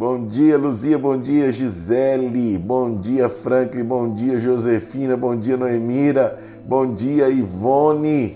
[0.00, 0.96] Bom dia, Luzia.
[0.96, 2.56] Bom dia, Gisele.
[2.56, 3.84] Bom dia, Franklin.
[3.84, 5.14] Bom dia, Josefina.
[5.14, 6.40] Bom dia, Noemira.
[6.64, 8.34] Bom dia, Ivone.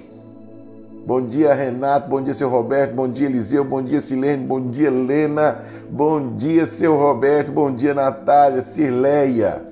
[1.06, 2.10] Bom dia, Renato.
[2.10, 2.94] Bom dia, seu Roberto.
[2.94, 3.64] Bom dia, Eliseu.
[3.64, 4.44] Bom dia, Silene.
[4.44, 5.62] Bom dia, Lena.
[5.90, 7.50] Bom dia, seu Roberto.
[7.50, 8.60] Bom dia, Natália.
[8.60, 9.62] Cirleia.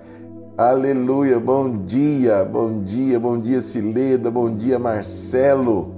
[0.56, 1.38] Aleluia.
[1.38, 2.43] Bom dia.
[2.43, 3.20] Bom dia.
[3.20, 4.30] Bom dia, Cileda.
[4.30, 5.91] Bom dia, Marcelo.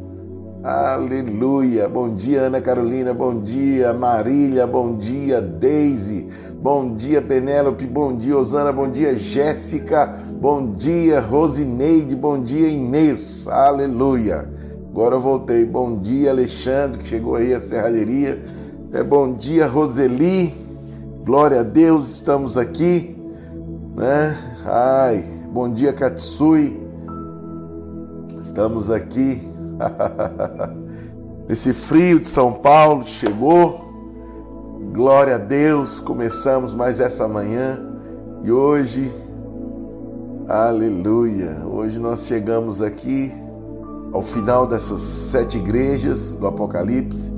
[0.65, 1.87] Aleluia.
[1.87, 3.13] Bom dia, Ana Carolina.
[3.13, 4.67] Bom dia, Marília.
[4.67, 6.27] Bom dia, Deise.
[6.59, 7.87] Bom dia, Penélope.
[7.87, 8.73] Bom dia, Osana.
[8.73, 10.19] Bom dia, Jéssica.
[10.41, 12.17] Bom dia, Rosineide.
[12.17, 13.47] Bom dia, Inês.
[13.47, 14.49] Aleluia.
[14.89, 15.67] Agora eu voltei.
[15.67, 18.43] Bom dia, Alexandre, que chegou aí a serralheria.
[18.91, 20.55] É, bom dia, Roseli.
[21.27, 23.15] Glória a Deus, estamos aqui.
[23.95, 24.35] Né?
[24.65, 26.81] Ai, bom dia, Katsui.
[28.41, 29.53] Estamos aqui
[31.49, 33.83] Esse frio de São Paulo chegou.
[34.93, 37.81] Glória a Deus, começamos mais essa manhã
[38.45, 39.11] e hoje,
[40.49, 43.33] aleluia, hoje nós chegamos aqui
[44.13, 47.33] ao final dessas sete igrejas do Apocalipse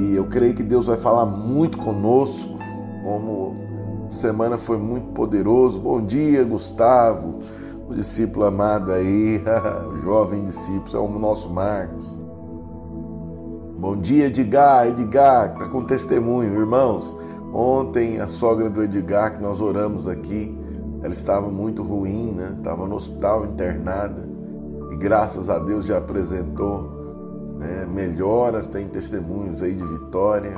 [0.00, 2.58] e eu creio que Deus vai falar muito conosco,
[3.04, 3.54] como
[4.08, 5.78] semana foi muito poderoso.
[5.78, 7.38] Bom dia, Gustavo
[7.92, 9.42] o discípulo amado aí,
[9.92, 12.18] o jovem discípulo, é o nosso Marcos.
[13.78, 14.88] Bom dia, Edgar.
[14.88, 17.14] Edgar, está com testemunho, irmãos.
[17.52, 20.58] Ontem, a sogra do Edgar, que nós oramos aqui,
[21.02, 22.54] ela estava muito ruim, né?
[22.56, 24.26] Estava no hospital internada
[24.90, 27.86] e graças a Deus já apresentou né?
[27.92, 30.56] melhoras, tem testemunhos aí de vitória.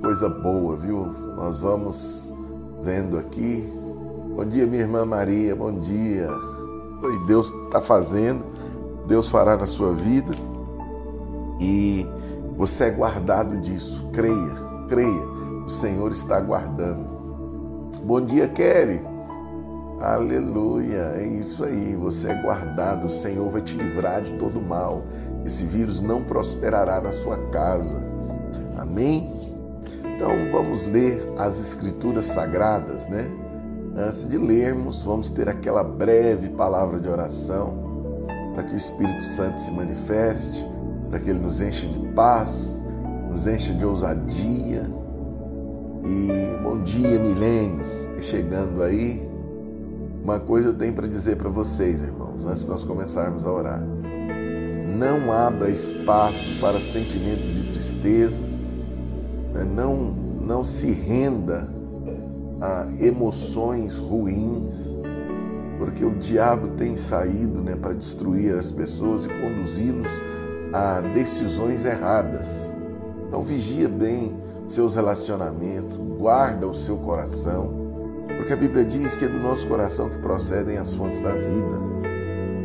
[0.00, 1.04] Coisa boa, viu?
[1.36, 2.32] Nós vamos
[2.82, 3.79] vendo aqui
[4.40, 6.26] Bom dia, minha irmã Maria, bom dia.
[7.02, 8.42] Oi, Deus está fazendo,
[9.06, 10.32] Deus fará na sua vida
[11.60, 12.06] e
[12.56, 14.08] você é guardado disso.
[14.14, 14.54] Creia,
[14.88, 15.22] creia,
[15.66, 17.04] o Senhor está guardando.
[18.02, 19.02] Bom dia, Kelly.
[20.00, 25.02] Aleluia, é isso aí, você é guardado, o Senhor vai te livrar de todo mal.
[25.44, 28.00] Esse vírus não prosperará na sua casa.
[28.78, 29.30] Amém?
[30.02, 33.39] Então vamos ler as escrituras sagradas, né?
[33.96, 37.90] Antes de lermos, vamos ter aquela breve palavra de oração
[38.54, 40.64] para que o Espírito Santo se manifeste,
[41.08, 42.80] para que ele nos enche de paz,
[43.28, 44.88] nos enche de ousadia.
[46.04, 47.82] E bom dia, Milene,
[48.20, 49.28] chegando aí.
[50.22, 53.82] Uma coisa eu tenho para dizer para vocês, irmãos, antes de nós começarmos a orar.
[54.98, 58.64] Não abra espaço para sentimentos de tristezas,
[59.52, 59.64] né?
[59.64, 59.96] não,
[60.40, 61.79] não se renda
[62.60, 64.98] a emoções ruins,
[65.78, 70.10] porque o diabo tem saído né, para destruir as pessoas e conduzi-los
[70.72, 72.72] a decisões erradas.
[73.26, 74.36] Então vigia bem
[74.68, 77.72] seus relacionamentos, guarda o seu coração,
[78.36, 81.78] porque a Bíblia diz que é do nosso coração que procedem as fontes da vida.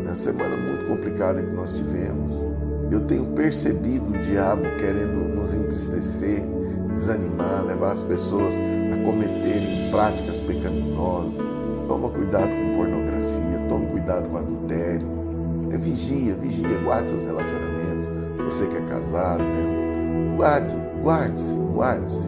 [0.04, 2.46] Na semana muito complicada que nós tivemos,
[2.92, 6.44] eu tenho percebido o diabo querendo nos entristecer,
[6.96, 11.46] desanimar, levar as pessoas a cometerem práticas pecaminosas.
[11.88, 15.08] Toma cuidado com pornografia, toma cuidado com adultério.
[15.72, 18.10] É, vigia, vigia, guarde seus relacionamentos.
[18.46, 20.36] Você que é casado, né?
[20.38, 22.28] guarde, guarde-se, guarde-se.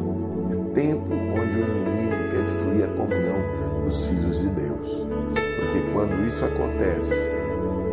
[0.52, 3.38] É tempo onde o inimigo quer destruir a comunhão
[3.84, 5.08] dos filhos de Deus.
[5.34, 7.26] Porque quando isso acontece,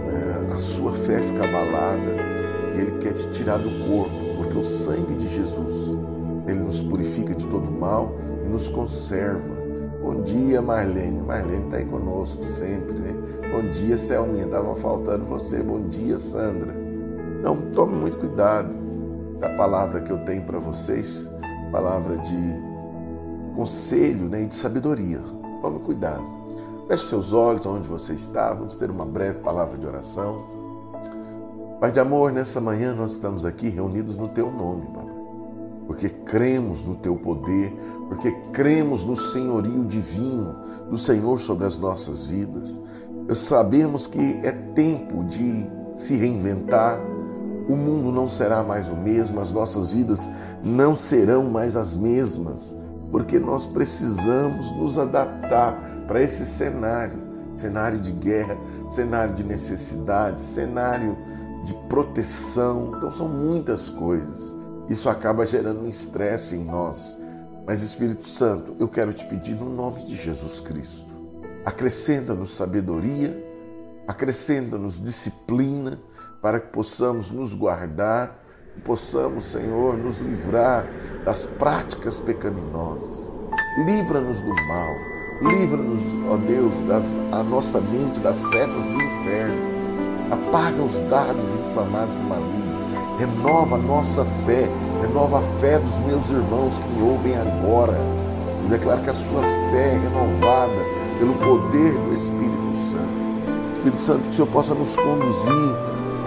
[0.06, 2.10] né, a sua fé fica abalada
[2.74, 5.98] e ele quer te tirar do corpo, porque o sangue de Jesus
[6.47, 8.12] ele nos purifica de todo mal
[8.44, 9.55] e nos conserva.
[10.03, 11.22] Bom dia, Marlene.
[11.22, 13.15] Marlene está aí conosco sempre, né?
[13.50, 14.44] Bom dia, Selminha.
[14.44, 15.62] Estava faltando você.
[15.62, 16.75] Bom dia, Sandra.
[17.41, 18.75] Então, tome muito cuidado
[19.41, 21.31] da palavra que eu tenho para vocês,
[21.72, 22.75] palavra de
[23.56, 25.21] conselho né, e de sabedoria.
[25.62, 26.25] Tome cuidado.
[26.87, 28.53] Feche seus olhos onde você está.
[28.53, 30.44] Vamos ter uma breve palavra de oração.
[31.81, 35.13] Pai de amor, nessa manhã nós estamos aqui reunidos no Teu nome, Pai
[35.86, 37.72] porque cremos no teu poder,
[38.08, 40.56] porque cremos no senhorio divino
[40.90, 42.81] do Senhor sobre as nossas vidas.
[43.34, 45.66] Sabemos que é tempo de
[45.96, 46.98] se reinventar,
[47.69, 50.31] o mundo não será mais o mesmo, as nossas vidas
[50.62, 52.76] não serão mais as mesmas,
[53.10, 57.25] porque nós precisamos nos adaptar para esse cenário
[57.56, 58.56] cenário de guerra,
[58.88, 61.16] cenário de necessidade, cenário
[61.64, 62.92] de proteção.
[62.96, 64.53] Então, são muitas coisas.
[64.88, 67.19] Isso acaba gerando um estresse em nós.
[67.66, 71.14] Mas Espírito Santo, eu quero te pedir no nome de Jesus Cristo.
[71.64, 73.42] Acrescenta-nos sabedoria,
[74.06, 75.98] acrescenta-nos disciplina
[76.42, 78.44] para que possamos nos guardar
[78.75, 80.87] que possamos, Senhor, nos livrar
[81.25, 83.30] das práticas pecaminosas.
[83.87, 84.94] Livra-nos do mal.
[85.42, 89.75] Livra-nos, ó Deus, das, a nossa mente das setas do inferno.
[90.30, 92.74] Apaga os dados inflamados do maligno.
[93.19, 94.69] Renova a nossa fé.
[95.00, 97.99] Renova a fé dos meus irmãos que me ouvem agora.
[98.64, 103.25] Eu declaro que a sua fé é renovada pelo poder do Espírito Santo.
[103.75, 105.76] Espírito Santo, que o Senhor possa nos conduzir,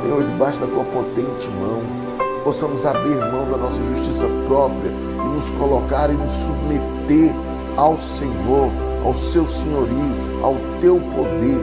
[0.04, 1.81] Senhor, debaixo da tua potente mão.
[2.44, 7.36] Possamos abrir mão da nossa justiça própria e nos colocar e nos submeter
[7.75, 8.69] ao Senhor,
[9.04, 11.60] ao seu senhorio, ao teu poder.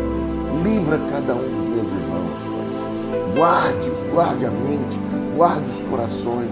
[0.62, 3.36] Livra cada um dos meus irmãos, Pai.
[3.36, 4.98] Guarde-os, guarde a mente,
[5.36, 6.50] guarde os corações.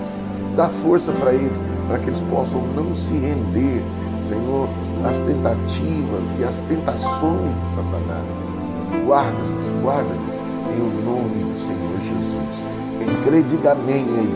[0.57, 3.83] Dá força para eles, para que eles possam não se render,
[4.25, 4.69] Senhor,
[5.05, 8.63] às tentativas e às tentações de Satanás
[9.07, 12.69] Guarda-nos, guarda-nos em o nome do Senhor Jesus.
[12.99, 14.35] Quem crê, diga amém aí.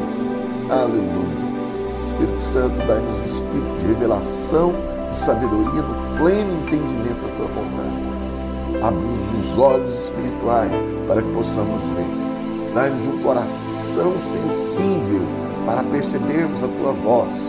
[0.71, 1.47] Aleluia.
[2.05, 4.75] Espírito Santo, dá-nos espírito de revelação
[5.11, 8.83] e sabedoria no pleno entendimento da tua vontade.
[8.83, 10.73] Abre-nos os olhos espirituais
[11.07, 12.26] para que possamos ver.
[12.77, 15.23] Dá-nos um coração sensível
[15.65, 17.49] para percebermos a tua voz.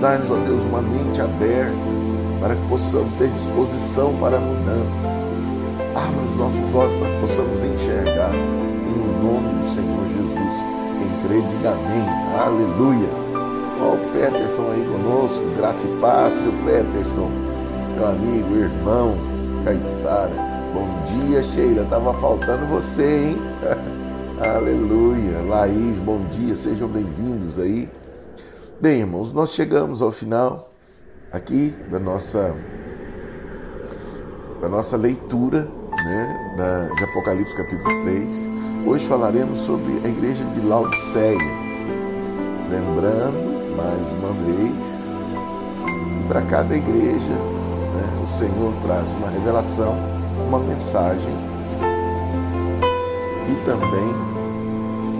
[0.00, 1.74] Dá-nos, ó Deus, uma mente aberta
[2.40, 5.12] para que possamos ter disposição para a mudança
[5.92, 8.30] Abra os nossos olhos para que possamos enxergar.
[8.32, 10.64] Em nome do Senhor Jesus.
[11.26, 12.06] Quem diga amém.
[12.38, 13.08] Aleluia.
[13.82, 15.44] Ó, o Peterson aí conosco.
[15.56, 17.28] Graça e paz, seu Peterson.
[17.96, 19.16] Meu amigo, irmão,
[19.64, 20.30] Caissara.
[20.72, 21.84] Bom dia, Sheila.
[21.90, 23.38] Tava faltando você, hein?
[24.40, 25.42] Aleluia.
[25.48, 26.54] Laís, bom dia.
[26.54, 27.90] Sejam bem-vindos aí.
[28.80, 30.72] Bem, irmãos, nós chegamos ao final
[31.32, 32.54] aqui da nossa
[34.60, 38.50] da nossa leitura né, da, de Apocalipse capítulo 3.
[38.86, 41.38] Hoje falaremos sobre a igreja de Laodiceia.
[42.70, 49.96] Lembrando, mais uma vez, para cada igreja, né, o Senhor traz uma revelação,
[50.46, 51.47] uma mensagem
[53.48, 54.14] e também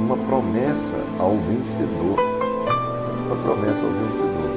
[0.00, 2.16] uma promessa ao vencedor.
[3.26, 4.50] Uma promessa ao vencedor.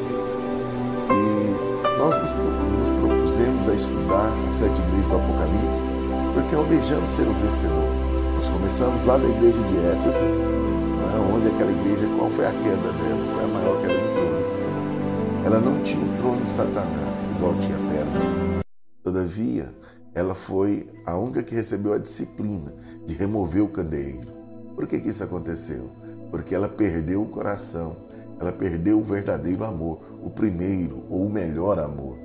[1.09, 6.01] E nós nos, propusemos a estudar as sete igrejas do Apocalipse
[6.33, 7.89] porque almejamos ser o vencedor.
[8.35, 12.75] Nós começamos lá na igreja de Éfeso, né, onde aquela igreja, qual foi a queda
[12.75, 13.25] dela?
[13.33, 15.45] Foi a maior queda de todas.
[15.45, 18.61] Ela não tinha o trono de Satanás, igual tinha a terra.
[19.03, 19.69] Todavia,
[20.13, 22.73] ela foi a única que recebeu a disciplina
[23.05, 24.27] de remover o candeeiro.
[24.75, 25.89] Por que, que isso aconteceu?
[26.29, 27.95] Porque ela perdeu o coração,
[28.39, 32.17] ela perdeu o verdadeiro amor, o primeiro ou o melhor amor.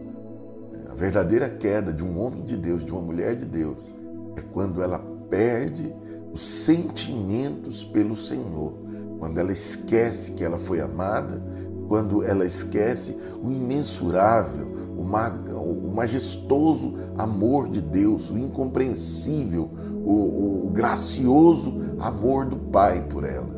[0.90, 3.94] A verdadeira queda de um homem de Deus, de uma mulher de Deus,
[4.36, 4.98] é quando ela
[5.28, 5.94] perde
[6.32, 8.72] os sentimentos pelo Senhor,
[9.18, 11.42] quando ela esquece que ela foi amada,
[11.88, 14.66] quando ela esquece o imensurável,
[14.96, 19.70] o majestoso amor de Deus, o incompreensível,
[20.04, 23.56] o, o gracioso amor do Pai por ela.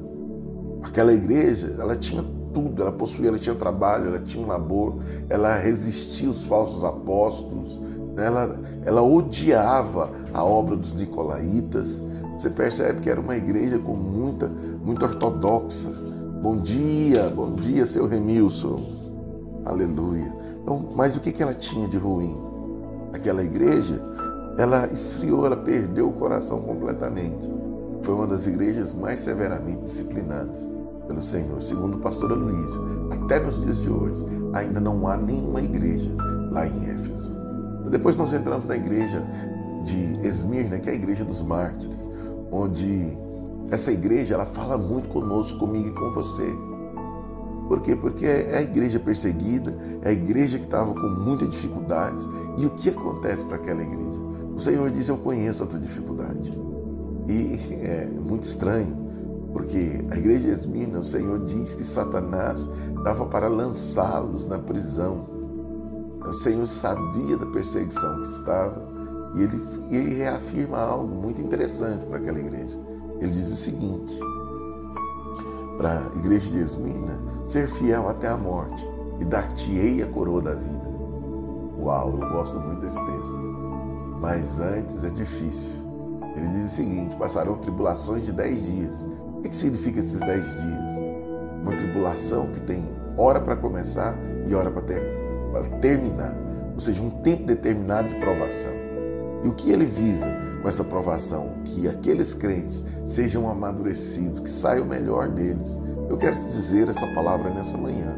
[0.83, 4.97] Aquela igreja, ela tinha tudo, ela possuía, ela tinha trabalho, ela tinha um labor,
[5.29, 7.81] ela resistia aos falsos apóstolos,
[8.17, 12.03] ela, ela odiava a obra dos nicolaítas.
[12.39, 16.08] Você percebe que era uma igreja com muita, muito ortodoxa.
[16.41, 18.81] Bom dia, bom dia, seu Remilson.
[19.65, 20.33] Aleluia.
[20.63, 22.37] Então, mas o que, ela tinha de ruim?
[23.13, 24.01] Aquela igreja,
[24.57, 27.51] ela esfriou, ela perdeu o coração completamente.
[28.05, 30.71] Foi uma das igrejas mais severamente disciplinadas
[31.09, 35.61] pelo Senhor, segundo o pastor Aloysio, até nos dias de hoje, ainda não há nenhuma
[35.61, 36.15] igreja
[36.53, 37.35] lá em Éfeso.
[37.91, 39.27] Depois nós entramos na igreja
[39.85, 42.09] de Esmirna, que é a igreja dos mártires,
[42.53, 43.19] onde
[43.71, 46.51] essa igreja ela fala muito conosco, comigo e com você.
[47.69, 47.95] Por quê?
[47.95, 52.27] Porque é a igreja perseguida, é a igreja que estava com muitas dificuldades.
[52.57, 54.21] E o que acontece para aquela igreja?
[54.55, 56.51] O Senhor diz: Eu conheço a tua dificuldade.
[57.29, 58.97] E é muito estranho,
[59.53, 65.29] porque a igreja de o Senhor diz que Satanás estava para lançá-los na prisão.
[66.27, 68.89] O Senhor sabia da perseguição que estava
[69.35, 69.61] e ele,
[69.91, 72.79] ele reafirma algo muito interessante para aquela igreja.
[73.21, 74.19] Ele diz o seguinte:
[75.77, 78.87] para a igreja de Esmina, ser fiel até a morte
[79.21, 80.89] e dar-te-ei a coroa da vida.
[81.79, 83.37] Uau, eu gosto muito desse texto.
[84.21, 85.71] Mas antes é difícil.
[86.37, 89.07] Ele diz o seguinte: passarão tribulações de dez dias,
[89.37, 90.95] o que significa esses dez dias?
[91.63, 92.85] Uma tribulação que tem
[93.17, 95.03] hora para começar e hora para ter,
[95.81, 96.37] terminar,
[96.75, 98.73] ou seja, um tempo determinado de provação.
[99.45, 100.29] E o que ele visa
[100.69, 105.79] essa provação, que aqueles crentes sejam amadurecidos, que saia o melhor deles.
[106.09, 108.15] Eu quero te dizer essa palavra nessa manhã.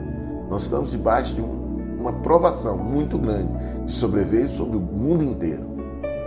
[0.48, 3.52] Nós estamos debaixo de um, uma provação muito grande
[3.84, 5.62] que sobreveio sobre o mundo inteiro.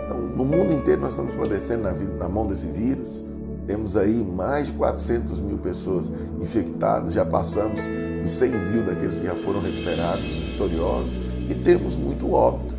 [0.04, 3.22] Então, no mundo inteiro nós estamos padecendo na, na mão desse vírus.
[3.66, 7.80] Temos aí mais de 400 mil pessoas infectadas, já passamos
[8.22, 12.74] de 100 mil daqueles que já foram recuperados, vitoriosos, e temos muito óbito.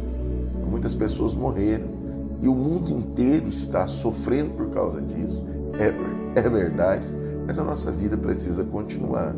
[0.68, 1.95] Muitas pessoas morreram
[2.42, 5.44] e o mundo inteiro está sofrendo por causa disso.
[5.80, 7.06] É, é verdade,
[7.46, 9.34] mas a nossa vida precisa continuar.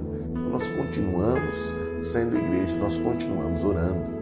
[0.51, 4.18] Nós continuamos sendo igreja, nós continuamos orando.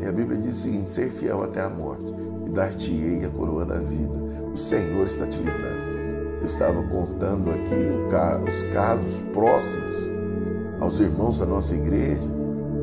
[0.00, 2.14] E a Bíblia diz o seguinte: ser fiel até a morte
[2.46, 4.14] e dar-te-ei a coroa da vida.
[4.52, 5.88] O Senhor está te livrando.
[6.40, 9.96] Eu estava contando aqui os casos próximos
[10.80, 12.22] aos irmãos da nossa igreja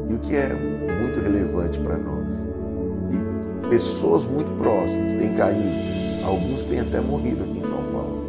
[0.09, 2.54] e o que é muito relevante para nós.
[3.75, 5.67] Pessoas muito próximas têm caído,
[6.25, 8.23] alguns têm até morrido aqui em São Paulo,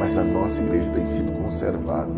[0.00, 2.10] mas a nossa igreja tem sido conservada.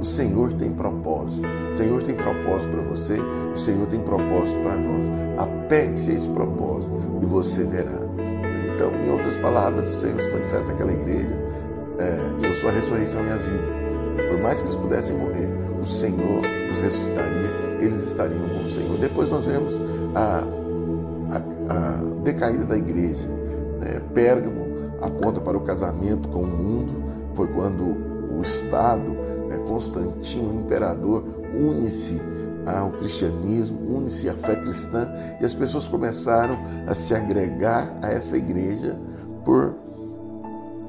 [0.00, 1.48] O Senhor tem propósito.
[1.72, 5.10] O Senhor tem propósito para você, o Senhor tem propósito para nós.
[5.38, 7.98] Apegue-se a esse propósito e você verá.
[8.76, 11.36] Então, em outras palavras, o Senhor se manifesta naquela igreja
[11.98, 13.66] é, eu sou a ressurreição e a vida.
[14.28, 18.96] Por mais que eles pudessem morrer, o Senhor os ressuscitaria, eles estariam com o Senhor.
[18.98, 19.82] Depois nós vemos
[20.14, 20.44] a
[22.20, 23.26] decaída da igreja.
[23.80, 24.00] Né?
[24.14, 27.02] Pérgamo aponta para o casamento com o mundo,
[27.34, 29.10] foi quando o Estado,
[29.48, 31.24] né, Constantino, o imperador,
[31.58, 32.20] une-se
[32.66, 35.10] ao cristianismo, une-se à fé cristã
[35.40, 38.98] e as pessoas começaram a se agregar a essa igreja
[39.44, 39.74] por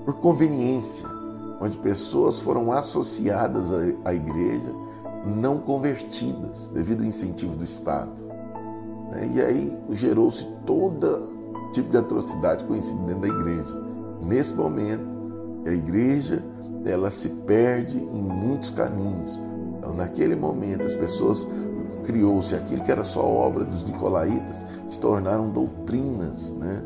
[0.04, 1.06] por conveniência,
[1.62, 3.72] onde pessoas foram associadas
[4.04, 4.82] à igreja
[5.26, 8.31] não convertidas devido ao incentivo do Estado.
[9.12, 9.30] Né?
[9.34, 11.30] E aí gerou-se todo
[11.74, 13.82] tipo de atrocidade conhecida dentro da igreja.
[14.24, 15.04] Nesse momento,
[15.66, 16.44] a igreja
[16.86, 19.40] ela se perde em muitos caminhos.
[19.78, 21.48] Então, naquele momento, as pessoas
[22.04, 26.82] criou-se aquilo que era só obra dos nicolaítas, se tornaram doutrinas, né?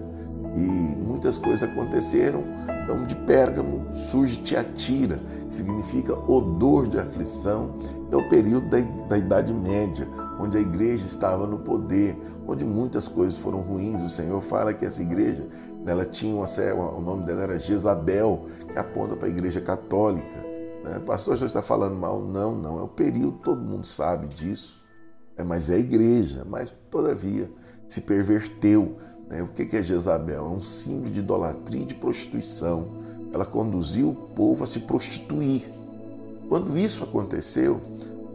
[0.56, 2.44] E muitas coisas aconteceram
[2.86, 5.20] então, de Pérgamo surge Tiatira,
[5.50, 7.74] significa odor de aflição.
[8.12, 10.08] É o período da, da Idade Média,
[10.40, 12.16] onde a igreja estava no poder,
[12.48, 14.04] onde muitas coisas foram ruins.
[14.04, 15.48] O Senhor fala que essa igreja,
[15.84, 16.46] ela tinha uma,
[16.92, 20.46] o nome dela era Jezabel, que aponta para a igreja católica.
[20.84, 21.02] Né?
[21.04, 22.22] Pastor, o está falando mal?
[22.22, 22.78] Não, não.
[22.78, 24.80] É o período, todo mundo sabe disso.
[25.36, 26.46] É, mas é a igreja.
[26.48, 27.52] Mas, todavia,
[27.88, 28.96] se perverteu?
[29.42, 30.46] O que é Jezabel?
[30.46, 32.86] É um símbolo de idolatria e de prostituição.
[33.34, 35.64] Ela conduziu o povo a se prostituir.
[36.48, 37.82] Quando isso aconteceu,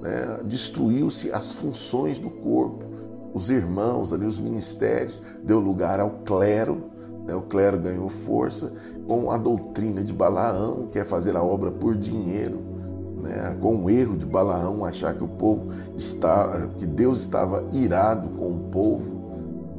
[0.01, 2.85] né, destruiu-se as funções do corpo.
[3.33, 6.91] Os irmãos ali, os ministérios, deu lugar ao clero.
[7.25, 8.73] Né, o clero ganhou força
[9.07, 12.59] com a doutrina de Balaão, que é fazer a obra por dinheiro.
[13.23, 18.29] Né, com o erro de Balaão achar que o povo está, que Deus estava irado
[18.31, 19.20] com o povo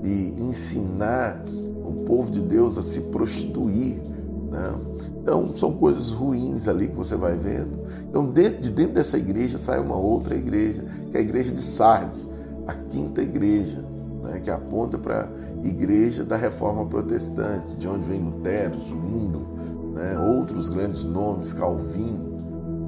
[0.01, 1.43] de ensinar
[1.85, 4.01] o povo de Deus a se prostituir.
[4.49, 4.75] Né?
[5.21, 7.79] Então, são coisas ruins ali que você vai vendo.
[8.09, 11.61] Então, dentro, de dentro dessa igreja sai uma outra igreja, que é a igreja de
[11.61, 12.29] Sardes,
[12.67, 13.83] a quinta igreja,
[14.23, 14.39] né?
[14.39, 15.29] que aponta para
[15.63, 19.45] a igreja da reforma protestante, de onde vem Lutero, Zwingli,
[19.93, 20.17] né?
[20.17, 22.30] outros grandes nomes, Calvino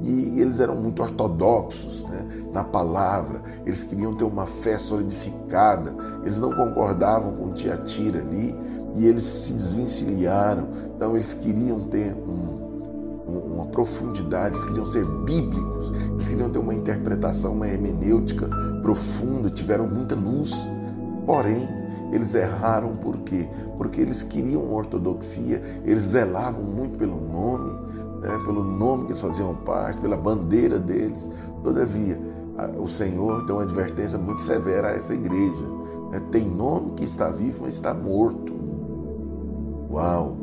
[0.04, 6.38] e eles eram muito ortodoxos né, na palavra, eles queriam ter uma fé solidificada, eles
[6.38, 8.54] não concordavam com Tiatira ali.
[8.96, 15.90] E eles se desvencilharam, então eles queriam ter um, uma profundidade, eles queriam ser bíblicos,
[16.12, 18.48] eles queriam ter uma interpretação, uma hermenêutica
[18.82, 20.70] profunda, tiveram muita luz,
[21.26, 21.68] porém
[22.12, 23.48] eles erraram por quê?
[23.76, 27.76] Porque eles queriam ortodoxia, eles zelavam muito pelo nome,
[28.24, 31.28] né, pelo nome que eles faziam parte, pela bandeira deles.
[31.62, 32.18] Todavia,
[32.78, 35.68] o Senhor tem uma advertência muito severa a essa igreja.
[36.10, 36.20] Né?
[36.30, 38.54] Tem nome que está vivo, mas está morto.
[39.90, 40.36] Uau!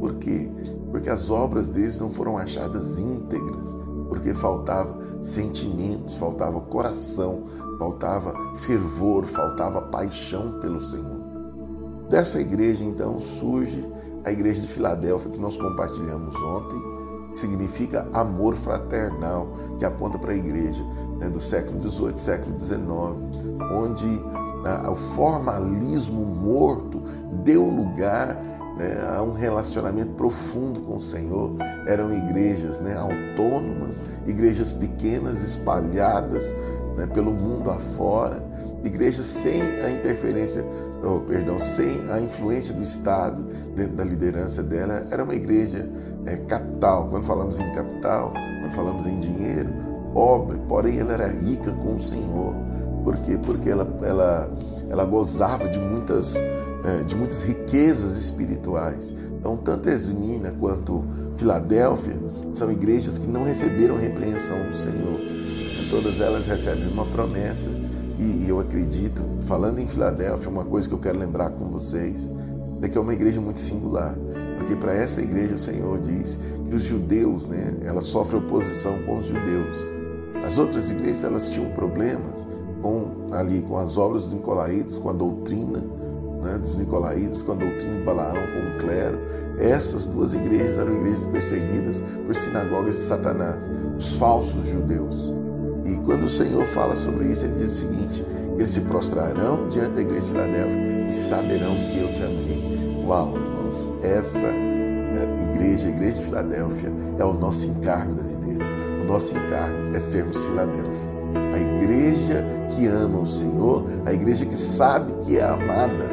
[0.00, 0.50] Por quê?
[0.90, 3.76] Porque as obras deles não foram achadas íntegras,
[4.08, 7.44] porque faltava sentimentos, faltava coração,
[7.78, 11.20] faltava fervor, faltava paixão pelo Senhor.
[12.08, 13.86] Dessa igreja, então, surge
[14.24, 16.99] a igreja de Filadélfia que nós compartilhamos ontem,
[17.34, 20.84] significa amor fraternal, que aponta para a igreja
[21.18, 22.80] né, do século XVIII, século XIX,
[23.72, 24.06] onde
[24.64, 27.02] ah, o formalismo morto
[27.44, 28.36] deu lugar
[28.76, 31.54] né, a um relacionamento profundo com o Senhor.
[31.86, 36.54] Eram igrejas né, autônomas, igrejas pequenas, espalhadas
[36.96, 38.42] né, pelo mundo afora.
[38.82, 40.64] igreja sem a interferência,
[41.04, 43.42] oh, perdão, sem a influência do Estado
[43.74, 45.88] dentro da liderança dela, era uma igreja
[46.26, 47.08] é, capital.
[47.08, 49.70] Quando falamos em capital, quando falamos em dinheiro,
[50.12, 52.54] pobre, porém ela era rica com o Senhor.
[53.04, 53.38] Por quê?
[53.42, 54.50] Porque ela, ela,
[54.88, 59.14] ela gozava de muitas, é, de muitas riquezas espirituais.
[59.38, 61.04] Então, tanto Esmina quanto
[61.38, 62.16] Filadélfia
[62.52, 65.18] são igrejas que não receberam repreensão do Senhor.
[65.90, 67.70] Todas elas recebem uma promessa
[68.18, 72.30] e eu acredito, falando em Filadélfia, uma coisa que eu quero lembrar com vocês
[72.82, 74.16] é que é uma igreja muito singular,
[74.58, 79.18] porque para essa igreja o Senhor diz que os judeus, né, ela sofre oposição com
[79.18, 79.76] os judeus.
[80.44, 82.46] As outras igrejas elas tinham problemas
[82.80, 85.82] com ali com as obras dos nicolaítas, com a doutrina
[86.42, 89.18] né, dos nicolaítas, com a doutrina de Balaão, com o clero.
[89.58, 95.34] Essas duas igrejas eram igrejas perseguidas por sinagogas de Satanás, os falsos judeus.
[95.84, 98.24] E quando o Senhor fala sobre isso, ele diz o seguinte:
[98.56, 102.49] eles se prostrarão diante da igreja de Filadélfia e saberão que eu te amei.
[103.10, 108.64] Irmãos, essa é, igreja, a igreja de Filadélfia, é o nosso encargo da videira.
[109.02, 111.10] O nosso encargo é sermos Filadélfia.
[111.52, 116.08] A igreja que ama o Senhor, a igreja que sabe que é amada,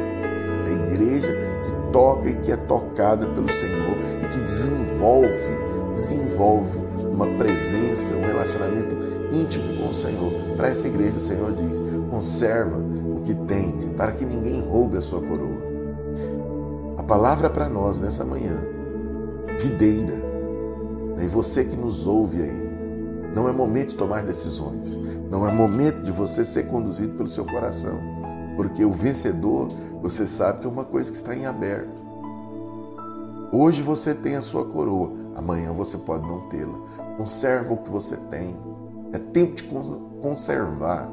[0.66, 5.28] a igreja que toca e que é tocada pelo Senhor e que desenvolve,
[5.94, 6.78] desenvolve
[7.12, 8.96] uma presença, um relacionamento
[9.30, 10.32] íntimo com o Senhor.
[10.56, 15.00] Para essa igreja, o Senhor diz: conserva o que tem, para que ninguém roube a
[15.00, 15.57] sua coroa.
[17.08, 18.60] Palavra para nós nessa manhã,
[19.58, 20.12] videira,
[21.18, 25.00] e você que nos ouve aí, não é momento de tomar decisões,
[25.30, 27.98] não é momento de você ser conduzido pelo seu coração,
[28.56, 29.68] porque o vencedor,
[30.02, 32.02] você sabe que é uma coisa que está em aberto.
[33.50, 36.78] Hoje você tem a sua coroa, amanhã você pode não tê-la.
[37.16, 38.54] Conserva o que você tem.
[39.14, 39.62] É tempo de
[40.20, 41.08] conservar.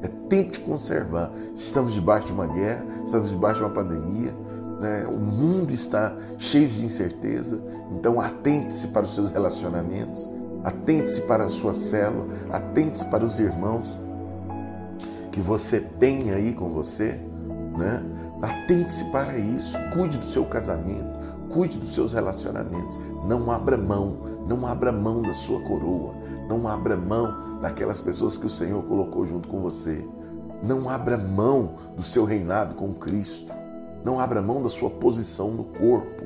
[0.00, 1.32] É tempo de conservar.
[1.56, 4.32] Estamos debaixo de uma guerra, estamos debaixo de uma pandemia,
[4.84, 5.06] né?
[5.06, 7.62] o mundo está cheio de incerteza.
[7.92, 10.28] Então, atente-se para os seus relacionamentos,
[10.62, 13.98] atente-se para a sua célula, atente-se para os irmãos
[15.32, 17.18] que você tem aí com você.
[17.78, 18.02] Né?
[18.42, 21.14] Atente-se para isso, cuide do seu casamento,
[21.50, 22.98] Cuide dos seus relacionamentos.
[23.24, 26.12] Não abra mão, não abra mão da sua coroa.
[26.48, 30.04] Não abra mão daquelas pessoas que o Senhor colocou junto com você.
[30.64, 33.52] Não abra mão do seu reinado com Cristo.
[34.04, 36.22] Não abra mão da sua posição no corpo.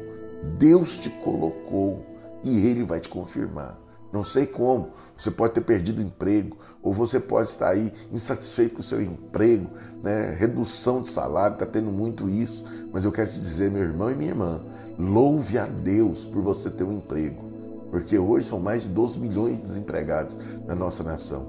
[0.58, 2.04] Deus te colocou
[2.42, 3.78] e Ele vai te confirmar.
[4.12, 4.90] Não sei como.
[5.16, 9.02] Você pode ter perdido o emprego, ou você pode estar aí insatisfeito com o seu
[9.02, 9.68] emprego,
[10.02, 10.30] né?
[10.30, 12.64] redução de salário, está tendo muito isso.
[12.92, 14.60] Mas eu quero te dizer, meu irmão e minha irmã,
[14.98, 17.47] Louve a Deus por você ter um emprego,
[17.90, 21.48] porque hoje são mais de 12 milhões de desempregados na nossa nação.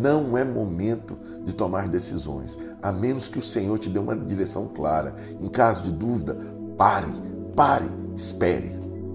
[0.00, 4.68] Não é momento de tomar decisões, a menos que o Senhor te dê uma direção
[4.68, 5.14] clara.
[5.40, 6.36] Em caso de dúvida,
[6.76, 7.12] pare,
[7.54, 8.74] pare, espere.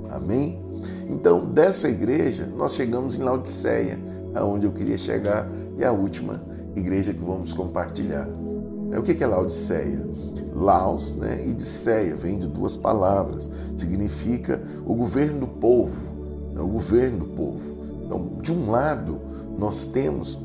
[0.09, 0.61] Amém?
[1.09, 3.99] Então, dessa igreja, nós chegamos em Laodiceia,
[4.33, 6.41] aonde eu queria chegar, e a última
[6.75, 8.27] igreja que vamos compartilhar.
[8.97, 10.11] O que é Laodiceia?
[10.53, 16.10] Laos né, e de Ceia, vem de duas palavras, significa o governo do povo,
[16.61, 17.59] o governo do povo.
[18.05, 19.19] Então, de um lado,
[19.57, 20.39] nós temos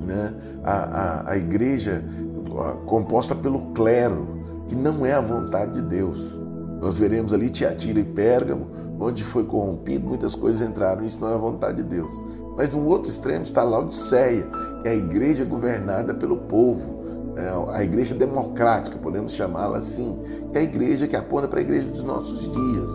[0.00, 2.04] né, a, a, a igreja
[2.86, 4.28] composta pelo clero,
[4.68, 6.40] que não é a vontade de Deus.
[6.80, 8.66] Nós veremos ali Tiatira e Pérgamo,
[8.98, 12.12] onde foi corrompido, muitas coisas entraram, isso não é a vontade de Deus.
[12.56, 14.46] Mas no outro extremo está Laodiceia,
[14.82, 17.04] que é a igreja governada pelo povo,
[17.36, 20.18] é, a igreja democrática, podemos chamá-la assim,
[20.50, 22.90] que é a igreja que aponta para a igreja dos nossos dias,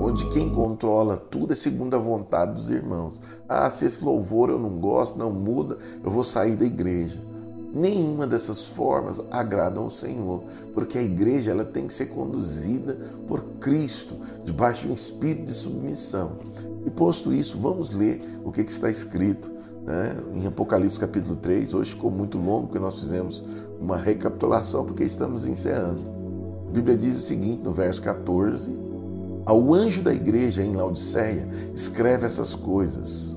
[0.00, 3.20] onde quem controla tudo é segundo a vontade dos irmãos.
[3.48, 7.20] Ah, se esse louvor eu não gosto, não muda, eu vou sair da igreja.
[7.72, 10.42] Nenhuma dessas formas agradam ao Senhor,
[10.74, 15.52] porque a igreja ela tem que ser conduzida por Cristo, debaixo de um espírito de
[15.52, 16.32] submissão.
[16.84, 19.50] E posto isso, vamos ler o que, que está escrito
[19.84, 20.16] né?
[20.34, 21.74] em Apocalipse capítulo 3.
[21.74, 23.44] Hoje ficou muito longo porque nós fizemos
[23.78, 26.00] uma recapitulação, porque estamos encerrando.
[26.68, 28.89] A Bíblia diz o seguinte no verso 14:
[29.50, 33.36] Ao anjo da igreja em Laodiceia, escreve essas coisas.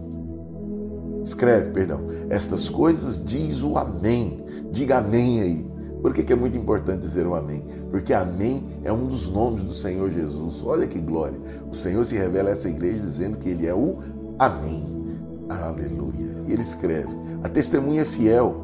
[1.26, 2.06] Escreve, perdão.
[2.30, 4.46] Estas coisas diz o Amém.
[4.72, 5.72] Diga Amém aí.
[6.04, 7.66] Por que, que é muito importante dizer o Amém?
[7.90, 10.64] Porque Amém é um dos nomes do Senhor Jesus.
[10.64, 11.40] Olha que glória.
[11.72, 13.98] O Senhor se revela a essa igreja dizendo que Ele é o
[14.38, 14.86] Amém.
[15.50, 16.44] Aleluia.
[16.48, 17.10] E ele escreve:
[17.44, 18.64] a testemunha é fiel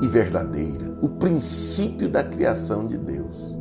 [0.00, 3.57] e verdadeira, o princípio da criação de Deus.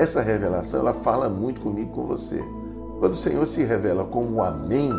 [0.00, 2.42] Essa revelação ela fala muito comigo com você.
[3.00, 4.90] Quando o Senhor se revela como Amém,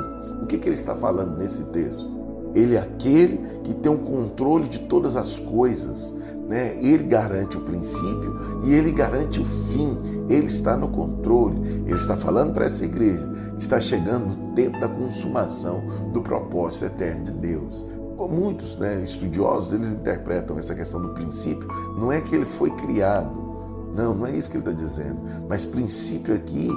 [0.43, 2.19] o que, que ele está falando nesse texto?
[2.53, 6.13] Ele é aquele que tem o controle de todas as coisas.
[6.47, 6.77] né?
[6.79, 9.97] Ele garante o princípio e ele garante o fim.
[10.29, 11.59] Ele está no controle.
[11.87, 15.81] Ele está falando para essa igreja que está chegando o tempo da consumação
[16.13, 17.83] do propósito eterno de Deus.
[18.29, 21.67] Muitos né, estudiosos eles interpretam essa questão do princípio.
[21.97, 23.50] Não é que ele foi criado.
[23.95, 25.19] Não, não é isso que ele está dizendo.
[25.49, 26.69] Mas princípio aqui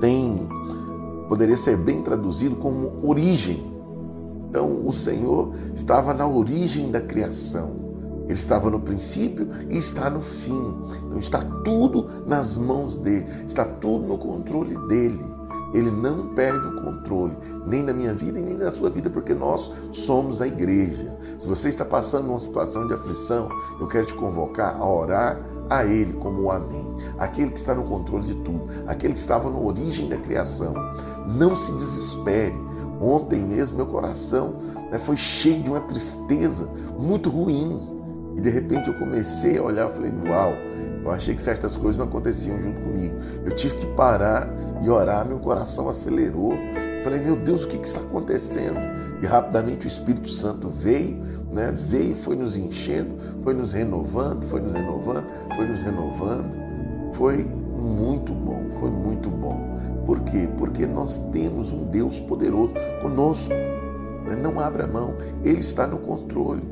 [0.00, 0.48] tem
[1.28, 3.72] poderia ser bem traduzido como origem.
[4.50, 7.82] Então, o Senhor estava na origem da criação.
[8.24, 10.74] Ele estava no princípio e está no fim.
[11.06, 15.24] Então está tudo nas mãos dele, está tudo no controle dele.
[15.74, 17.34] Ele não perde o controle,
[17.66, 21.16] nem na minha vida e nem na sua vida, porque nós somos a igreja.
[21.38, 23.48] Se você está passando uma situação de aflição,
[23.80, 25.40] eu quero te convocar a orar
[25.78, 29.50] a Ele como o Amém, aquele que está no controle de tudo, aquele que estava
[29.50, 30.74] na origem da criação.
[31.26, 32.54] Não se desespere.
[33.00, 34.54] Ontem mesmo meu coração
[34.90, 37.80] né, foi cheio de uma tristeza muito ruim.
[38.36, 40.52] E de repente eu comecei a olhar e falei, uau,
[41.04, 43.14] eu achei que certas coisas não aconteciam junto comigo.
[43.44, 44.48] Eu tive que parar
[44.82, 46.52] e orar, meu coração acelerou.
[47.02, 48.78] Falei, meu Deus, o que, que está acontecendo?
[49.20, 51.16] E rapidamente o Espírito Santo veio,
[51.52, 51.72] né?
[51.72, 56.56] veio, foi nos enchendo, foi nos renovando, foi nos renovando, foi nos renovando.
[57.12, 59.60] Foi muito bom, foi muito bom.
[60.06, 60.48] Por quê?
[60.56, 63.52] Porque nós temos um Deus poderoso conosco.
[64.24, 64.36] Né?
[64.40, 66.62] Não abra mão, Ele está no controle.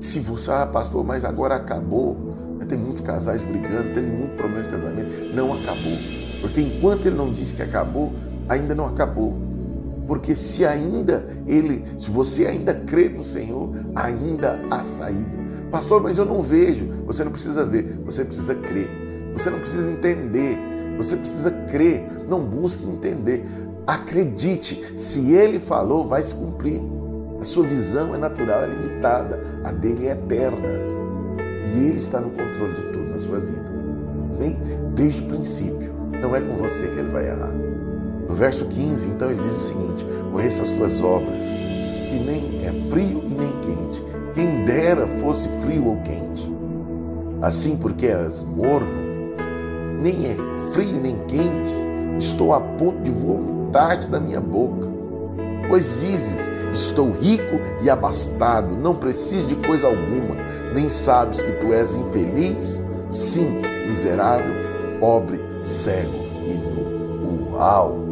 [0.00, 2.14] Se você, ah, pastor, mas agora acabou.
[2.58, 2.64] Né?
[2.66, 5.34] Tem muitos casais brigando, tem muito problema de casamento.
[5.34, 5.98] Não acabou.
[6.40, 8.12] Porque enquanto Ele não disse que acabou,
[8.48, 9.49] ainda não acabou.
[10.06, 15.40] Porque se ainda Ele, se você ainda crê no Senhor, ainda há saída.
[15.70, 16.88] Pastor, mas eu não vejo.
[17.06, 18.90] Você não precisa ver, você precisa crer.
[19.32, 20.58] Você não precisa entender,
[20.96, 22.26] você precisa crer.
[22.28, 23.44] Não busque entender.
[23.86, 26.80] Acredite, se ele falou, vai se cumprir.
[27.40, 30.68] A sua visão é natural, é limitada, a dele é eterna.
[31.74, 33.64] E ele está no controle de tudo na sua vida.
[34.34, 34.58] Amém?
[34.94, 35.94] Desde o princípio.
[36.20, 37.69] Não é com você que ele vai errar.
[38.30, 42.72] No verso 15, então, ele diz o seguinte: Conheça as tuas obras, que nem é
[42.88, 44.04] frio e nem quente.
[44.34, 46.48] Quem dera fosse frio ou quente.
[47.42, 48.86] Assim, porque és morno,
[50.00, 50.36] nem é
[50.72, 51.74] frio nem quente,
[52.18, 54.86] estou a ponto de vomitar-te da minha boca.
[55.68, 60.36] Pois dizes: Estou rico e abastado, não preciso de coisa alguma,
[60.72, 62.84] nem sabes que tu és infeliz?
[63.08, 64.54] Sim, miserável,
[65.00, 66.14] pobre, cego
[66.46, 67.56] e nu.
[67.56, 68.09] Uau!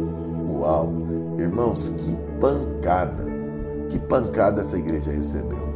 [0.59, 0.91] Uau!
[1.37, 3.25] Irmãos, que pancada!
[3.87, 5.69] Que pancada essa igreja recebeu.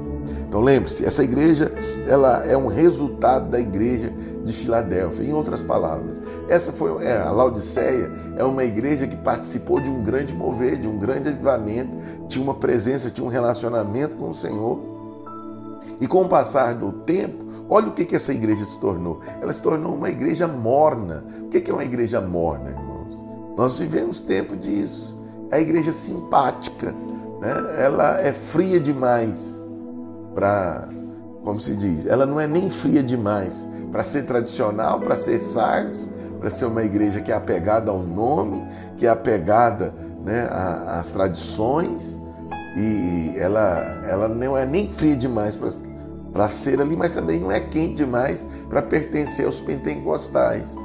[0.48, 1.74] Então lembre-se, essa igreja
[2.08, 5.26] ela é um resultado da igreja de Filadélfia.
[5.26, 10.04] Em outras palavras, essa foi é, a Laodiceia é uma igreja que participou de um
[10.04, 14.80] grande mover, de um grande avivamento, tinha uma presença, tinha um relacionamento com o Senhor.
[16.00, 19.22] E com o passar do tempo, olha o que, que essa igreja se tornou.
[19.42, 21.24] Ela se tornou uma igreja morna.
[21.44, 22.93] O que, que é uma igreja morna, irmãos?
[23.56, 25.20] Nós vivemos tempo disso.
[25.52, 26.94] A igreja simpática,
[27.40, 27.76] né?
[27.78, 29.64] ela é fria demais
[30.34, 30.90] para,
[31.44, 36.10] como se diz, ela não é nem fria demais para ser tradicional, para ser sardes,
[36.40, 39.94] para ser uma igreja que é apegada ao nome, que é apegada
[40.26, 40.50] né,
[40.88, 42.22] às tradições,
[42.76, 45.58] e ela, ela não é nem fria demais
[46.34, 50.76] para ser ali, mas também não é quente demais para pertencer aos pentecostais.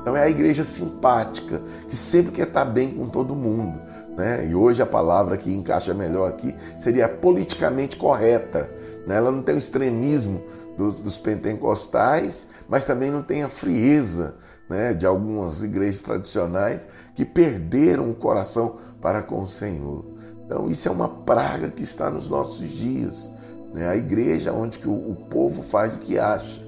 [0.00, 3.80] Então é a igreja simpática, que sempre quer estar bem com todo mundo.
[4.16, 4.46] Né?
[4.48, 8.70] E hoje a palavra que encaixa melhor aqui seria politicamente correta.
[9.06, 9.16] Né?
[9.16, 10.42] Ela não tem o extremismo
[10.76, 14.34] dos, dos pentecostais, mas também não tem a frieza
[14.68, 20.04] né, de algumas igrejas tradicionais que perderam o coração para com o Senhor.
[20.46, 23.30] Então isso é uma praga que está nos nossos dias.
[23.74, 23.88] Né?
[23.88, 26.59] A igreja onde que o, o povo faz o que acha.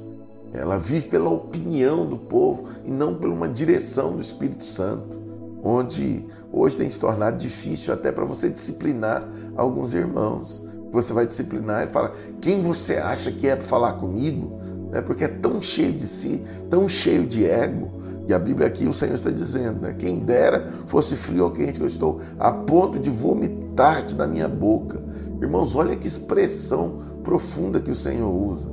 [0.53, 5.19] Ela vive pela opinião do povo e não por uma direção do Espírito Santo,
[5.63, 10.63] onde hoje tem se tornado difícil até para você disciplinar alguns irmãos.
[10.93, 14.61] Você vai disciplinar e fala: quem você acha que é para falar comigo?
[14.93, 17.91] É porque é tão cheio de si, tão cheio de ego.
[18.29, 19.95] E a Bíblia aqui, o Senhor está dizendo: né?
[19.99, 24.49] quem dera fosse frio ou quente, que eu estou a ponto de vomitar-te da minha
[24.49, 25.03] boca.
[25.41, 28.71] Irmãos, olha que expressão profunda que o Senhor usa.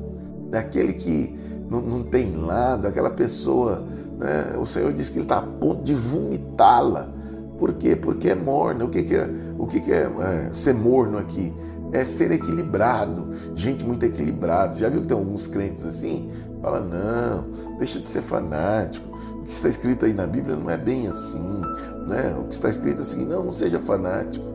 [0.49, 1.38] Daquele que
[1.69, 3.83] não, não tem lado, aquela pessoa,
[4.17, 4.55] né?
[4.59, 7.09] o Senhor diz que Ele está a ponto de vomitá-la.
[7.57, 7.95] Por quê?
[7.95, 8.85] Porque é morno.
[8.85, 10.09] O que, que é, o que, que é,
[10.47, 11.53] é ser morno aqui?
[11.91, 14.75] É ser equilibrado, gente muito equilibrada.
[14.75, 16.29] Já viu que tem alguns crentes assim?
[16.61, 19.07] Fala, não, deixa de ser fanático.
[19.39, 21.61] O que está escrito aí na Bíblia não é bem assim.
[22.07, 22.35] Né?
[22.37, 24.45] O que está escrito é o seguinte, não, não seja fanático.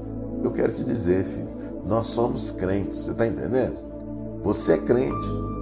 [0.42, 1.48] Eu quero te dizer, filho,
[1.84, 3.76] nós somos crentes, você está entendendo?
[4.42, 5.53] Você é crente.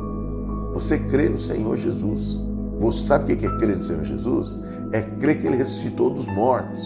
[0.73, 2.41] Você crê no Senhor Jesus.
[2.79, 4.61] Você sabe o que é crer no Senhor Jesus?
[4.93, 6.83] É crer que Ele ressuscitou dos mortos.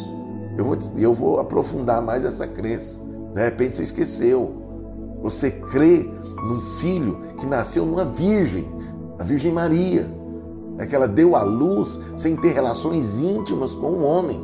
[0.57, 2.99] Eu vou, eu vou aprofundar mais essa crença.
[3.35, 4.63] De repente você esqueceu.
[5.23, 6.09] Você crê
[6.49, 8.67] num filho que nasceu numa virgem,
[9.19, 10.07] a Virgem Maria.
[10.79, 14.39] É que ela deu à luz sem ter relações íntimas com um homem.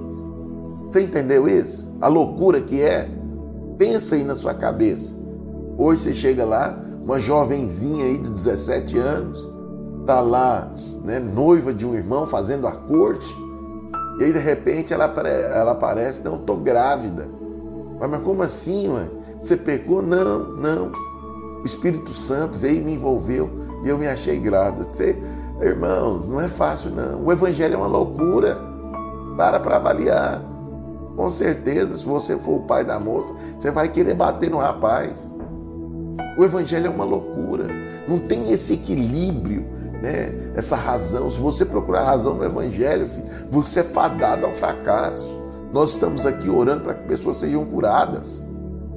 [0.91, 1.95] Você entendeu isso?
[2.01, 3.09] A loucura que é?
[3.79, 5.17] Pensa aí na sua cabeça.
[5.77, 9.51] Hoje você chega lá, uma jovenzinha aí de 17 anos,
[10.07, 10.73] tá lá,
[11.05, 13.27] né, noiva de um irmão, fazendo a corte,
[14.19, 17.29] e aí de repente ela, ela aparece, não, tô grávida.
[17.99, 19.11] Mas, mas como assim, mãe?
[19.41, 20.03] Você pecou?
[20.03, 20.93] Não, não.
[21.63, 23.51] O Espírito Santo veio e me envolveu
[23.83, 24.85] e eu me achei grávida.
[24.85, 25.21] Você,
[25.61, 27.25] irmãos, não é fácil não.
[27.25, 28.59] O Evangelho é uma loucura.
[29.37, 30.43] Para para avaliar.
[31.17, 35.35] Com certeza, se você for o pai da moça, você vai querer bater no rapaz.
[36.37, 37.67] O Evangelho é uma loucura.
[38.09, 39.65] Não tem esse equilíbrio,
[40.03, 40.53] né?
[40.55, 41.29] essa razão.
[41.29, 45.41] Se você procurar razão no Evangelho, filho, você é fadado ao fracasso.
[45.73, 48.45] Nós estamos aqui orando para que pessoas sejam curadas.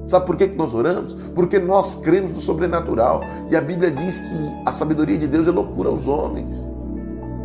[0.08, 1.14] Sabe por que nós oramos?
[1.34, 3.22] Porque nós cremos no sobrenatural.
[3.50, 6.68] E a Bíblia diz que a sabedoria de Deus é loucura aos homens.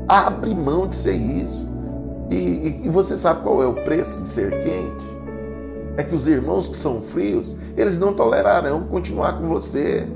[0.07, 1.69] Abre mão de ser isso.
[2.31, 5.20] E, e, e você sabe qual é o preço de ser quente?
[6.01, 10.09] É que os irmãos que são frios, eles não tolerarão continuar com você.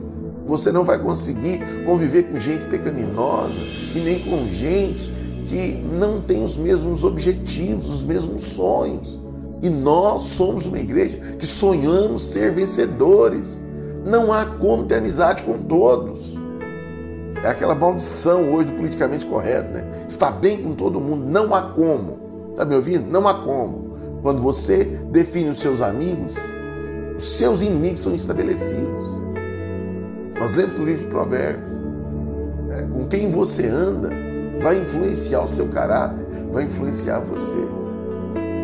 [0.46, 3.60] Você não vai conseguir conviver com gente pecaminosa
[3.94, 5.12] e nem com gente
[5.46, 9.20] que não tem os mesmos objetivos, os mesmos sonhos.
[9.60, 13.60] E nós somos uma igreja que sonhamos ser vencedores.
[14.06, 16.34] Não há como ter amizade com todos.
[17.42, 20.06] É aquela maldição hoje do politicamente correto, né?
[20.08, 22.48] Está bem com todo mundo, não há como.
[22.52, 23.06] Está me ouvindo?
[23.10, 23.93] Não há como.
[24.24, 26.34] Quando você define os seus amigos,
[27.14, 29.06] os seus inimigos são estabelecidos.
[30.38, 31.70] Nós lemos no livro de Provérbios.
[32.70, 34.08] É, com quem você anda
[34.62, 37.54] vai influenciar o seu caráter, vai influenciar você.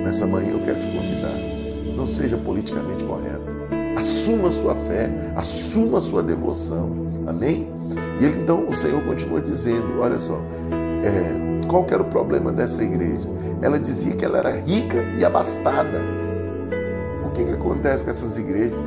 [0.02, 1.94] Nessa manhã eu quero te convidar.
[1.94, 3.44] Não seja politicamente correto.
[3.98, 6.90] Assuma a sua fé, assuma a sua devoção.
[7.26, 7.68] Amém?
[8.18, 10.40] E ele, então o Senhor continua dizendo: olha só,
[11.02, 13.28] é, qual era o problema dessa igreja?
[13.62, 16.00] Ela dizia que ela era rica e abastada.
[17.24, 18.82] O que, que acontece com essas igrejas?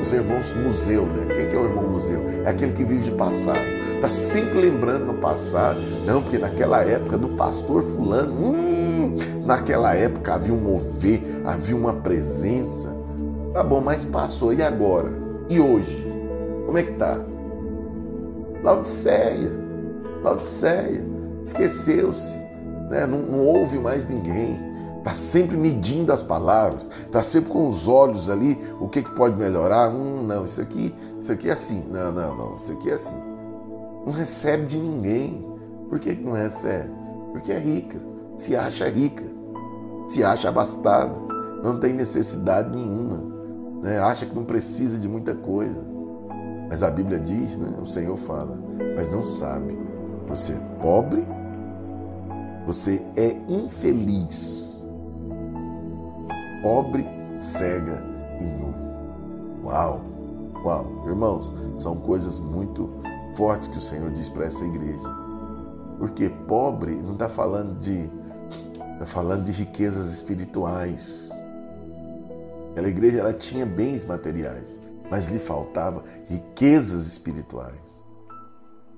[0.00, 1.26] Os irmãos museu, né?
[1.34, 2.22] Quem que é o irmão museu?
[2.44, 3.58] É aquele que vive de passado.
[3.94, 5.80] Está sempre lembrando no passado.
[6.06, 11.94] Não, porque naquela época do pastor fulano, hum, naquela época havia um mover, havia uma
[11.94, 12.96] presença.
[13.52, 14.54] Tá bom, mas passou.
[14.54, 15.10] E agora?
[15.50, 16.06] E hoje?
[16.64, 17.18] Como é que tá?
[18.62, 19.50] Laodiceia.
[20.22, 21.17] Laodiceia.
[21.48, 22.36] Esqueceu-se.
[22.90, 23.06] Né?
[23.06, 28.28] Não, não ouve mais ninguém está sempre medindo as palavras, está sempre com os olhos
[28.28, 29.88] ali, o que, que pode melhorar?
[29.88, 31.84] Hum, não, isso aqui, isso aqui é assim.
[31.90, 33.16] Não, não, não, isso aqui é assim.
[34.04, 35.46] Não recebe de ninguém.
[35.88, 36.90] Por que, que não recebe?
[37.32, 37.98] Porque é rica,
[38.36, 39.24] se acha rica,
[40.08, 41.18] se acha abastada,
[41.62, 43.98] não tem necessidade nenhuma, né?
[43.98, 45.86] acha que não precisa de muita coisa.
[46.68, 47.78] Mas a Bíblia diz, né?
[47.80, 48.58] o Senhor fala,
[48.94, 49.78] mas não sabe.
[50.28, 51.26] Você é pobre,
[52.68, 54.68] você é infeliz
[56.62, 58.04] pobre, cega
[58.38, 58.74] e nu.
[59.64, 60.04] Uau!
[60.62, 61.04] Uau!
[61.06, 62.90] Irmãos, são coisas muito
[63.34, 65.08] fortes que o Senhor diz para essa igreja.
[65.98, 68.10] Porque pobre não está falando de
[68.92, 71.30] está falando de riquezas espirituais.
[72.72, 74.78] Aquela igreja ela tinha bens materiais,
[75.10, 78.04] mas lhe faltava riquezas espirituais.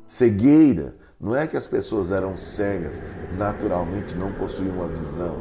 [0.04, 3.02] Cegueira, não é que as pessoas eram cegas,
[3.36, 5.36] naturalmente não possuíam uma visão.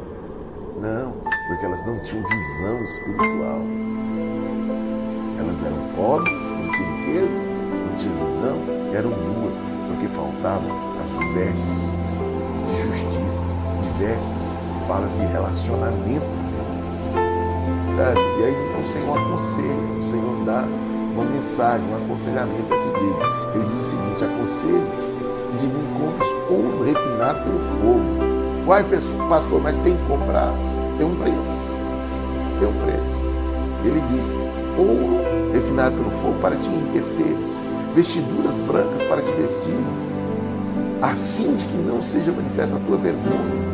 [0.78, 1.12] Não,
[1.48, 3.60] porque elas não tinham visão espiritual.
[5.38, 8.58] Elas eram pobres, não tinham riquezas, não tinham visão,
[8.92, 10.70] eram nuas, porque faltavam
[11.02, 12.20] as vestes
[12.66, 13.48] de justiça,
[13.80, 16.26] de vestes, balas de relacionamento.
[17.96, 18.20] Sabe?
[18.20, 20.62] E aí então o Senhor aconselha, o Senhor dá
[21.14, 23.50] uma mensagem, um aconselhamento a essa igreja.
[23.54, 25.10] Ele diz o seguinte: aconselho-te
[25.56, 28.66] de mim compres ouro refinado pelo fogo.
[28.66, 28.84] Uai,
[29.28, 30.52] pastor, mas tem que comprar
[31.00, 31.62] tem um preço.
[32.58, 33.16] Tem um preço.
[33.86, 34.36] Ele diz:
[34.76, 39.80] ouro refinado pelo fogo para te enriqueceres, vestiduras brancas para te vestires,
[41.00, 43.64] a fim de que não seja manifesta a tua vergonha,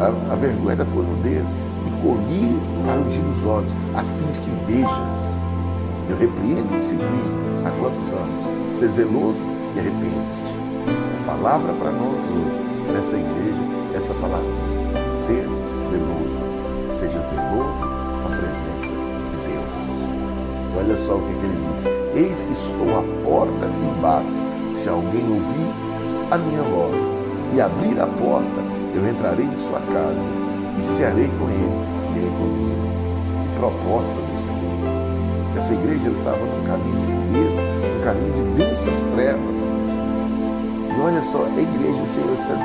[0.00, 4.40] a, a vergonha da tua nudez, e colírio para ungir os olhos, a fim de
[4.40, 5.34] que vejas.
[6.08, 8.78] Eu repreendo e disciplino há quantos anos?
[8.78, 9.44] Ser zeloso
[9.76, 10.43] e arrepende-te.
[11.34, 13.60] Palavra para nós hoje, nessa igreja,
[13.92, 14.46] essa palavra.
[15.12, 15.44] Ser
[15.84, 16.44] zeloso
[16.92, 17.86] seja zeloso
[18.22, 18.94] com a presença
[19.32, 20.78] de Deus.
[20.78, 24.76] Olha só o que, ele diz: Eis que estou à porta e bato.
[24.76, 25.72] Se alguém ouvir
[26.30, 27.04] a minha voz
[27.52, 28.60] e abrir a porta,
[28.94, 30.24] eu entrarei em sua casa
[30.78, 33.56] e cearei com ele e ele comigo.
[33.56, 35.58] Proposta do Senhor.
[35.58, 39.53] Essa igreja estava num caminho de frieza, num caminho de densas trevas.
[41.04, 42.56] Olha só, a igreja, o Senhor está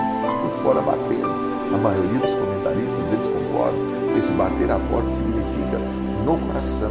[0.42, 1.28] por fora batendo.
[1.76, 4.18] A maioria dos comentaristas, eles concordam.
[4.18, 5.78] Esse bater a porta significa
[6.24, 6.90] no coração.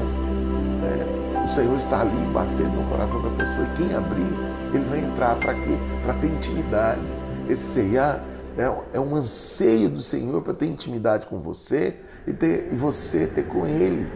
[0.84, 3.66] É, o Senhor está ali batendo no coração da pessoa.
[3.66, 5.74] E quem abrir, ele vai entrar para quê?
[6.04, 7.00] Para ter intimidade.
[7.48, 8.22] Esse ceiar
[8.58, 13.26] é, é um anseio do Senhor para ter intimidade com você e, ter, e você
[13.26, 14.06] ter com Ele,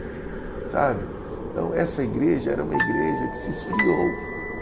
[0.69, 1.03] sabe?
[1.51, 4.11] Então, essa igreja era uma igreja que se esfriou,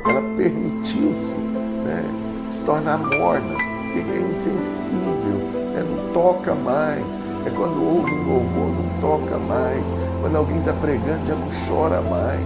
[0.06, 2.19] ela permitiu-se né,
[2.50, 3.54] se tornar morna,
[3.94, 5.38] é insensível,
[5.72, 7.04] né, não toca mais.
[7.46, 9.82] É quando ouve um louvor, não toca mais.
[10.20, 12.44] Quando alguém está pregando, já não chora mais.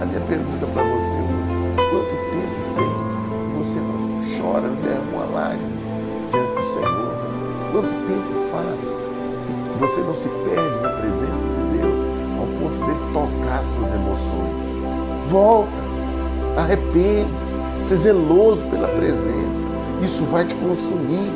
[0.00, 1.56] A minha pergunta para você hoje:
[1.90, 5.70] quanto tempo tem você não chora, não derrama uma lágrima
[6.30, 7.16] diante do Senhor?
[7.72, 9.02] Quanto tempo faz
[9.72, 12.00] que você não se perde na presença de Deus
[12.38, 14.66] ao ponto dele tocar as suas emoções?
[15.28, 15.70] Volta,
[16.56, 17.45] arrepende,
[17.86, 19.68] ser zeloso pela presença.
[20.02, 21.30] Isso vai te consumir.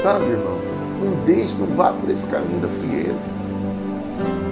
[0.00, 0.58] Tá, meu irmão?
[1.02, 3.18] Não deixe, não vá por esse caminho da frieza.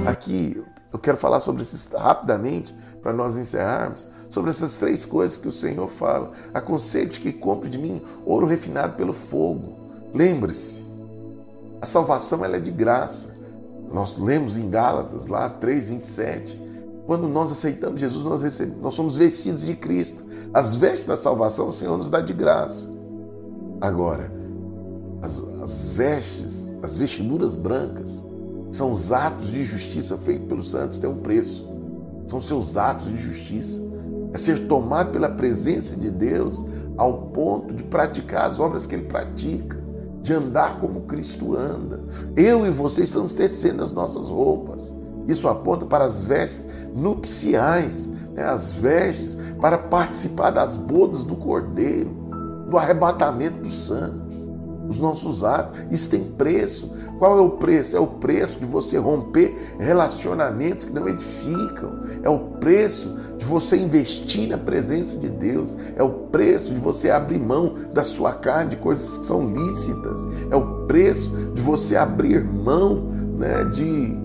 [0.04, 0.60] Aqui
[0.92, 5.52] eu quero falar sobre isso rapidamente para nós encerrarmos, sobre essas três coisas que o
[5.52, 6.32] Senhor fala.
[6.52, 9.72] Aconselho que compre de mim ouro refinado pelo fogo.
[10.12, 10.84] Lembre-se,
[11.80, 13.34] a salvação ela é de graça.
[13.92, 16.65] Nós lemos em Gálatas, lá 3,27.
[17.06, 20.24] Quando nós aceitamos Jesus, nós, recebemos, nós somos vestidos de Cristo.
[20.52, 22.90] As vestes da salvação o Senhor nos dá de graça.
[23.80, 24.32] Agora,
[25.22, 28.26] as, as vestes, as vestiduras brancas,
[28.72, 31.68] são os atos de justiça feitos pelos santos, tem um preço.
[32.26, 33.80] São seus atos de justiça.
[34.32, 36.64] É ser tomado pela presença de Deus
[36.96, 39.78] ao ponto de praticar as obras que Ele pratica,
[40.22, 42.00] de andar como Cristo anda.
[42.34, 44.92] Eu e você estamos tecendo as nossas roupas.
[45.26, 48.44] Isso aponta para as vestes nupciais, né?
[48.44, 52.10] as vestes para participar das bodas do Cordeiro,
[52.68, 54.26] do arrebatamento dos santos
[54.88, 55.78] os nossos atos.
[55.90, 56.92] Isso tem preço.
[57.18, 57.96] Qual é o preço?
[57.96, 62.00] É o preço de você romper relacionamentos que não edificam.
[62.22, 65.76] É o preço de você investir na presença de Deus.
[65.96, 70.18] É o preço de você abrir mão da sua carne de coisas que são lícitas.
[70.50, 72.96] É o preço de você abrir mão
[73.38, 74.16] né, de,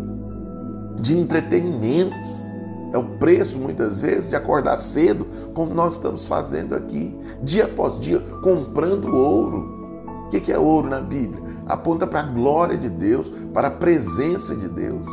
[0.99, 2.49] de entretenimentos.
[2.93, 7.99] É o preço, muitas vezes, de acordar cedo, como nós estamos fazendo aqui, dia após
[7.99, 9.82] dia, comprando ouro
[10.27, 11.43] o que é ouro na Bíblia?
[11.67, 15.06] Aponta para a glória de Deus, para a presença de Deus.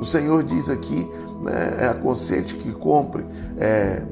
[0.00, 1.08] O Senhor diz aqui,
[1.42, 3.24] né, é aconselho que compre
[3.56, 4.02] é,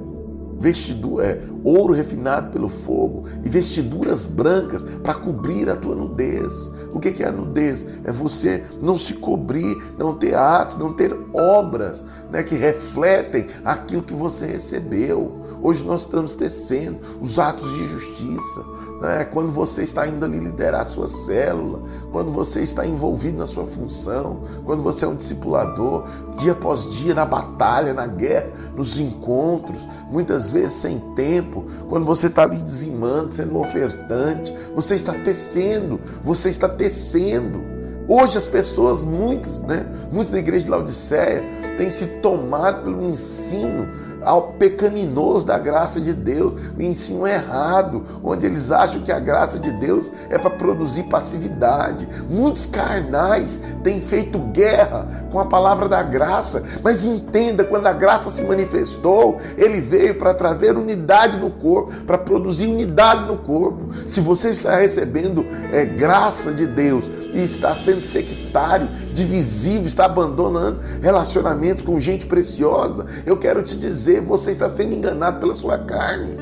[1.21, 6.55] é, ouro refinado pelo fogo e vestiduras brancas para cobrir a tua nudez.
[6.93, 7.87] O que é a nudez?
[8.05, 14.03] É você não se cobrir, não ter atos, não ter obras né, que refletem aquilo
[14.03, 15.41] que você recebeu.
[15.63, 18.65] Hoje nós estamos tecendo os atos de justiça.
[19.03, 19.25] Né?
[19.25, 23.67] Quando você está indo ali liderar a sua célula, quando você está envolvido na sua
[23.67, 26.05] função, quando você é um discipulador,
[26.39, 32.29] dia após dia, na batalha, na guerra, nos encontros, muitas vezes sem tempo, quando você
[32.29, 37.61] está ali dizimando, sendo ofertante, você está tecendo, você está tecendo.
[38.07, 41.43] Hoje as pessoas, muitos, né, muitos da igreja de Laodiceia,
[41.77, 43.89] têm se tomado pelo ensino
[44.25, 49.59] ao pecaminoso da graça de Deus, o ensino errado, onde eles acham que a graça
[49.59, 52.09] de Deus é para produzir passividade.
[52.29, 58.31] Muitos carnais têm feito guerra com a palavra da graça, mas entenda, quando a graça
[58.31, 63.89] se manifestou, ele veio para trazer unidade no corpo, para produzir unidade no corpo.
[64.07, 70.81] Se você está recebendo é, graça de Deus e está sendo sectário, divisível, está abandonando
[71.01, 76.37] relacionamentos com gente preciosa, eu quero te dizer, você está sendo enganado pela sua carne.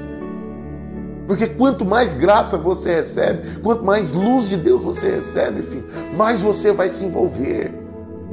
[1.27, 6.41] Porque quanto mais graça você recebe, quanto mais luz de Deus você recebe, filho, mais
[6.41, 7.73] você vai se envolver.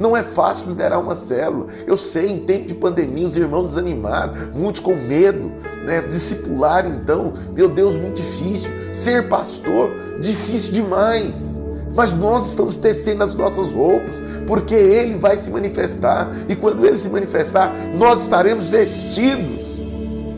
[0.00, 1.66] Não é fácil liderar uma célula.
[1.84, 5.52] Eu sei, em tempo de pandemia, os irmãos desanimados, muitos com medo,
[5.84, 6.00] né?
[6.02, 8.70] Discipular, então, meu Deus, muito difícil.
[8.92, 9.90] Ser pastor,
[10.20, 11.57] difícil demais
[11.98, 16.96] mas nós estamos tecendo as nossas roupas, porque Ele vai se manifestar, e quando Ele
[16.96, 19.66] se manifestar, nós estaremos vestidos.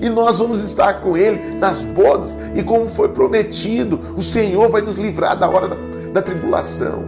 [0.01, 4.81] E nós vamos estar com Ele nas bodas, e como foi prometido, o Senhor vai
[4.81, 5.77] nos livrar da hora da,
[6.15, 7.05] da tribulação.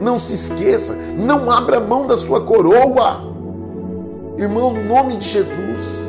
[0.00, 3.20] Não se esqueça, não abra mão da sua coroa.
[4.38, 6.08] Irmão, no nome de Jesus,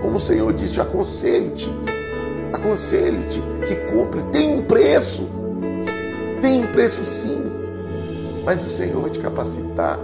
[0.00, 1.68] como o Senhor disse, aconselho-te
[2.52, 5.35] aconselho-te que compre, tem um preço.
[6.40, 7.44] Tem um preço sim.
[8.44, 9.98] Mas o Senhor vai te capacitar.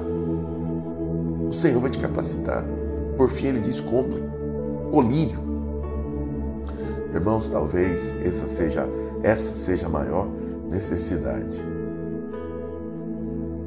[1.48, 2.64] O Senhor vai te capacitar.
[3.16, 4.22] Por fim, ele diz: compre
[4.90, 5.38] colírio.
[7.14, 8.88] Irmãos, talvez essa seja,
[9.22, 10.26] essa seja a maior
[10.70, 11.60] necessidade.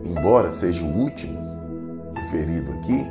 [0.03, 1.39] Embora seja o último
[2.15, 3.05] referido aqui,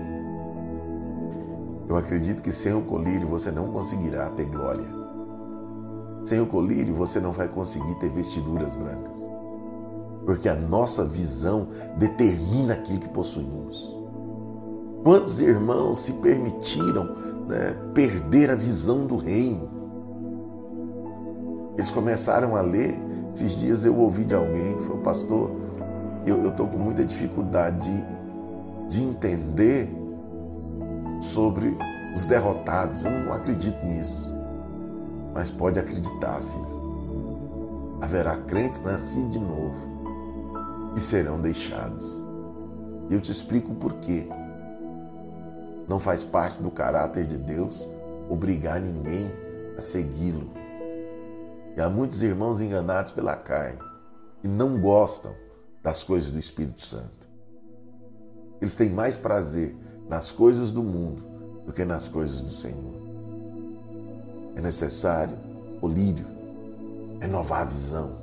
[1.88, 4.86] eu acredito que sem o colírio você não conseguirá ter glória.
[6.24, 9.43] Sem o colírio você não vai conseguir ter vestiduras brancas.
[10.24, 13.94] Porque a nossa visão determina aquilo que possuímos.
[15.02, 17.14] Quantos irmãos se permitiram
[17.46, 19.68] né, perder a visão do reino?
[21.76, 22.98] Eles começaram a ler.
[23.34, 25.50] Esses dias eu ouvi de alguém, foi pastor,
[26.24, 27.84] eu estou com muita dificuldade
[28.88, 29.92] de, de entender
[31.20, 31.76] sobre
[32.14, 33.04] os derrotados.
[33.04, 34.32] Eu não acredito nisso.
[35.34, 37.98] Mas pode acreditar, filho.
[38.00, 39.93] Haverá crentes nascidos de novo
[40.96, 42.24] e serão deixados.
[43.10, 44.28] E eu te explico o porquê.
[45.88, 47.86] Não faz parte do caráter de Deus
[48.28, 49.30] obrigar ninguém
[49.76, 50.50] a segui-lo.
[51.76, 53.78] E há muitos irmãos enganados pela carne
[54.40, 55.34] que não gostam
[55.82, 57.28] das coisas do Espírito Santo.
[58.60, 59.76] Eles têm mais prazer
[60.08, 61.22] nas coisas do mundo
[61.66, 62.94] do que nas coisas do Senhor.
[64.56, 65.36] É necessário
[65.80, 66.24] colírio,
[67.20, 68.16] renovar a visão,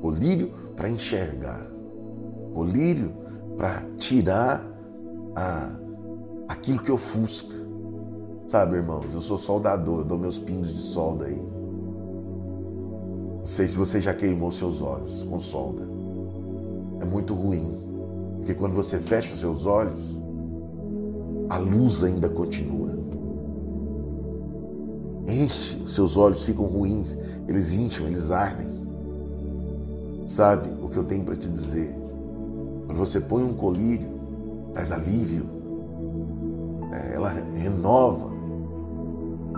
[0.00, 1.66] colírio para enxergar,
[2.52, 3.12] colírio
[3.56, 4.64] para tirar
[5.34, 5.70] a,
[6.48, 7.54] aquilo que ofusca.
[8.46, 11.42] Sabe, irmãos, eu sou soldador, eu dou meus pingos de solda aí.
[13.40, 15.82] Não sei se você já queimou seus olhos com solda.
[17.00, 17.72] É muito ruim,
[18.36, 20.20] porque quando você fecha os seus olhos,
[21.48, 22.92] a luz ainda continua.
[25.28, 27.16] Enche, seus olhos ficam ruins,
[27.48, 28.68] eles incham, eles ardem.
[30.26, 32.01] Sabe o que eu tenho para te dizer?
[32.94, 34.08] Você põe um colírio,
[34.72, 35.44] traz alívio,
[36.90, 37.12] né?
[37.14, 38.30] ela renova.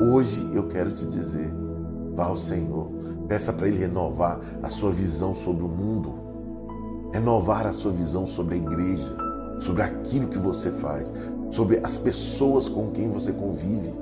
[0.00, 1.52] Hoje eu quero te dizer,
[2.14, 2.88] vá ao Senhor,
[3.28, 6.14] peça para Ele renovar a sua visão sobre o mundo,
[7.12, 9.16] renovar a sua visão sobre a igreja,
[9.58, 11.12] sobre aquilo que você faz,
[11.50, 13.94] sobre as pessoas com quem você convive.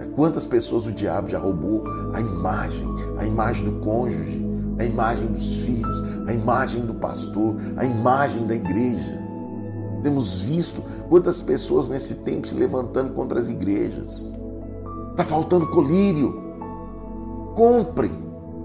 [0.00, 2.86] É, quantas pessoas o diabo já roubou a imagem,
[3.16, 4.47] a imagem do cônjuge,
[4.78, 9.18] a imagem dos filhos, a imagem do pastor, a imagem da igreja.
[10.02, 14.32] Temos visto quantas pessoas nesse tempo se levantando contra as igrejas.
[15.10, 16.46] Está faltando colírio.
[17.56, 18.10] Compre,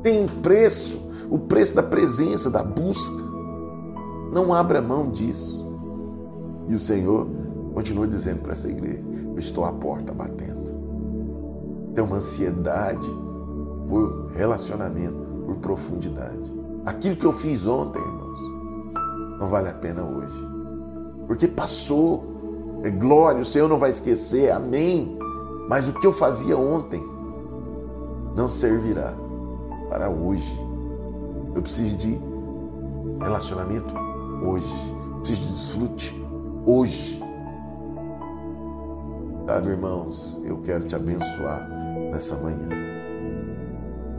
[0.03, 3.24] tem um preço, o preço da presença, da busca.
[4.32, 5.64] Não abra mão disso.
[6.68, 7.28] E o Senhor
[7.74, 10.72] continua dizendo para essa igreja: Eu estou à porta batendo.
[11.95, 13.07] Tem uma ansiedade
[13.89, 15.16] por relacionamento,
[15.46, 16.52] por profundidade.
[16.86, 18.39] Aquilo que eu fiz ontem, irmãos,
[19.39, 20.48] não vale a pena hoje.
[21.28, 22.32] Porque passou.
[22.84, 25.18] É glória, o Senhor não vai esquecer, amém.
[25.70, 27.02] Mas o que eu fazia ontem
[28.36, 29.14] não servirá
[29.89, 30.60] para hoje.
[31.56, 32.20] Eu preciso de
[33.22, 33.94] relacionamento
[34.44, 34.74] hoje.
[35.20, 36.26] Preciso de desfrute
[36.66, 37.24] hoje.
[39.46, 41.70] Sabe, irmãos, eu quero te abençoar
[42.12, 42.93] nessa manhã.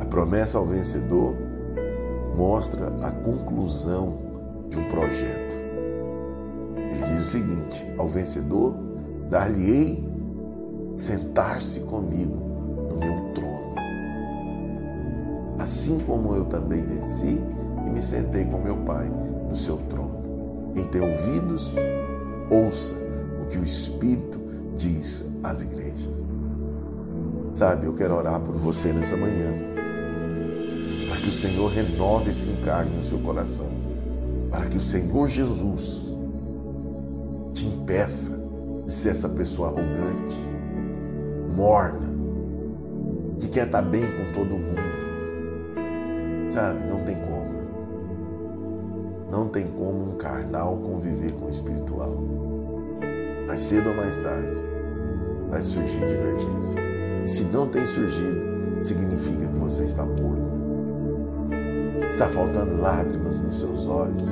[0.01, 1.35] A promessa ao vencedor
[2.37, 4.19] mostra a conclusão
[4.69, 5.55] de um projeto.
[6.77, 8.75] Ele diz o seguinte: ao vencedor
[9.31, 10.05] dar-lhe-ei
[10.97, 12.37] sentar-se comigo
[12.91, 13.75] no meu trono.
[15.59, 17.41] Assim como eu também venci
[17.87, 19.11] e me sentei com meu Pai
[19.49, 20.73] no seu trono.
[20.75, 21.75] Quem tem ouvidos,
[22.51, 22.95] ouça
[23.43, 24.41] o que o Espírito
[24.77, 26.25] diz às igrejas.
[27.55, 29.74] Sabe, eu quero orar por você nessa manhã,
[31.25, 33.71] que o Senhor renove esse encargo no seu coração,
[34.51, 36.15] para que o Senhor Jesus
[37.55, 38.39] te impeça
[38.85, 40.37] de ser essa pessoa arrogante,
[41.57, 42.15] morna,
[43.41, 44.83] que quer estar bem com todo mundo.
[46.51, 47.55] Sabe, não tem como.
[49.31, 52.23] Não tem como um carnal conviver com o espiritual.
[53.47, 54.63] Mais cedo ou mais tarde
[55.49, 56.83] vai surgir divergência.
[57.25, 60.64] Se não tem surgido, significa que você está morto.
[62.15, 64.23] Está faltando lágrimas nos seus olhos.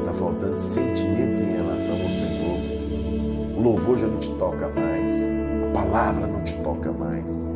[0.00, 3.56] Está faltando sentimentos em relação ao Senhor.
[3.56, 5.14] O louvor já não te toca mais.
[5.62, 7.48] A palavra não te toca mais.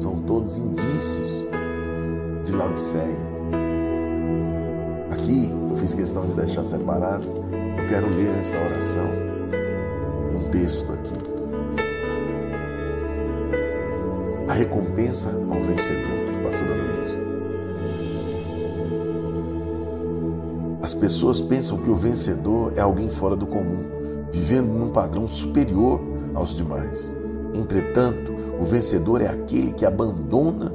[0.00, 1.48] São todos indícios
[2.44, 3.30] de Laodiceia.
[5.12, 7.28] Aqui eu fiz questão de deixar separado.
[7.78, 9.08] Eu quero ler antes da oração
[10.34, 11.14] um texto aqui.
[14.48, 16.19] A recompensa ao vencedor,
[21.10, 23.84] pessoas pensam que o vencedor é alguém fora do comum,
[24.30, 26.00] vivendo num padrão superior
[26.34, 27.12] aos demais.
[27.52, 30.72] Entretanto, o vencedor é aquele que abandona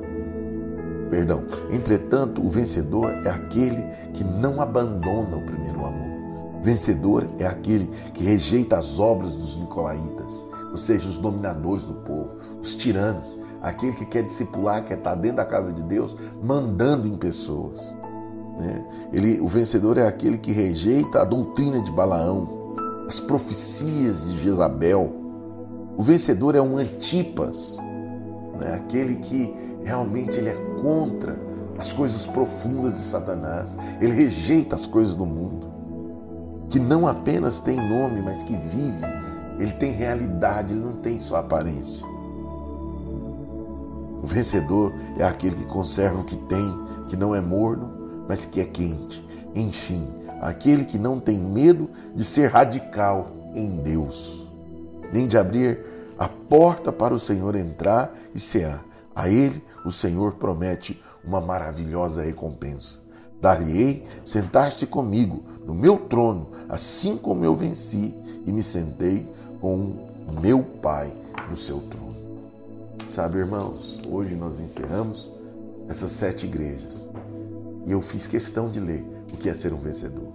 [1.09, 1.43] Perdão.
[1.71, 6.61] Entretanto, o vencedor é aquele que não abandona o primeiro amor.
[6.61, 12.35] Vencedor é aquele que rejeita as obras dos nicolaítas, ou seja, os dominadores do povo,
[12.59, 17.15] os tiranos, aquele que quer discipular, quer estar dentro da casa de Deus, mandando em
[17.15, 17.95] pessoas.
[18.59, 18.83] Né?
[19.11, 22.47] Ele, o vencedor é aquele que rejeita a doutrina de Balaão,
[23.07, 25.13] as profecias de Jezabel.
[25.97, 27.77] O vencedor é um Antipas,
[28.59, 28.73] né?
[28.75, 29.53] aquele que
[29.83, 31.39] realmente ele é contra
[31.77, 35.67] as coisas profundas de Satanás, ele rejeita as coisas do mundo,
[36.69, 39.05] que não apenas tem nome, mas que vive,
[39.59, 42.05] ele tem realidade, ele não tem só aparência.
[44.21, 47.94] O vencedor é aquele que conserva o que tem, que não é morno,
[48.27, 49.25] mas que é quente.
[49.53, 50.05] Enfim,
[50.41, 54.45] aquele que não tem medo de ser radical em Deus,
[55.13, 55.79] nem de abrir
[56.17, 58.83] a porta para o Senhor entrar e cear.
[59.15, 62.99] A ele o Senhor promete uma maravilhosa recompensa.
[63.41, 68.13] Dar-lhe-ei sentar-se comigo no meu trono, assim como eu venci
[68.45, 69.27] e me sentei
[69.61, 70.07] com
[70.41, 71.13] meu Pai
[71.49, 72.15] no seu trono.
[73.07, 75.31] Sabe, irmãos, hoje nós encerramos
[75.87, 77.09] essas sete igrejas
[77.85, 80.33] e eu fiz questão de ler o que é ser um vencedor.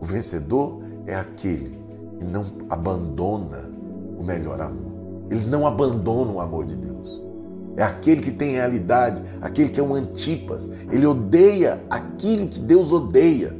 [0.00, 1.78] O vencedor é aquele
[2.18, 3.70] que não abandona
[4.18, 4.90] o melhor amor.
[5.30, 7.26] Ele não abandona o amor de Deus.
[7.76, 10.70] É aquele que tem realidade, aquele que é um antipas.
[10.90, 13.54] Ele odeia aquilo que Deus odeia.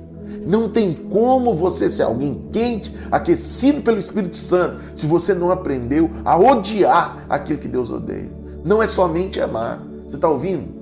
[0.46, 6.10] Não tem como você ser alguém quente, aquecido pelo Espírito Santo, se você não aprendeu
[6.24, 8.30] a odiar aquilo que Deus odeia.
[8.64, 9.82] Não é somente amar.
[10.06, 10.79] Você está ouvindo?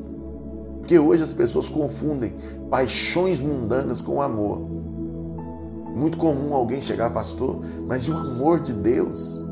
[0.88, 2.34] Porque hoje as pessoas confundem
[2.70, 4.58] paixões mundanas com amor.
[5.94, 9.46] Muito comum alguém chegar, pastor, mas e o amor de Deus?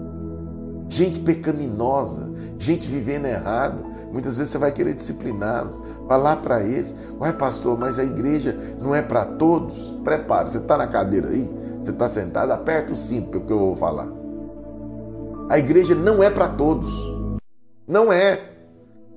[0.89, 3.85] gente pecaminosa, gente vivendo errado.
[4.11, 8.95] Muitas vezes você vai querer discipliná-los, falar para eles: Uai, pastor, mas a igreja não
[8.95, 9.95] é para todos?
[10.03, 13.77] Prepare, você está na cadeira aí, você está sentado, aperta o cinto porque eu vou
[13.77, 14.09] falar.
[15.51, 16.91] A igreja não é para todos.
[17.87, 18.56] Não é.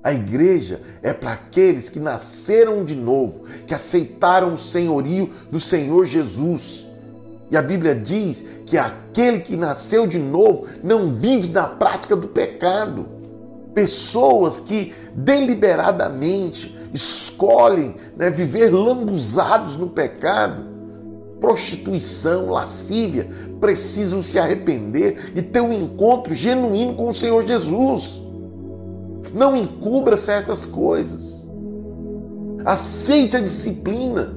[0.03, 6.05] A igreja é para aqueles que nasceram de novo, que aceitaram o senhorio do Senhor
[6.05, 6.89] Jesus
[7.51, 12.27] e a Bíblia diz que aquele que nasceu de novo não vive na prática do
[12.27, 13.07] pecado.
[13.73, 20.63] Pessoas que deliberadamente escolhem né, viver lambuzados no pecado,
[21.39, 23.27] prostituição, lascívia,
[23.59, 28.21] precisam se arrepender e ter um encontro genuíno com o Senhor Jesus.
[29.33, 31.39] Não encubra certas coisas.
[32.65, 34.33] Aceite a disciplina.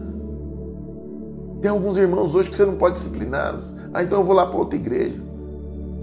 [1.61, 3.72] Tem alguns irmãos hoje que você não pode discipliná-los.
[3.95, 5.20] Ah, então eu vou lá para outra igreja.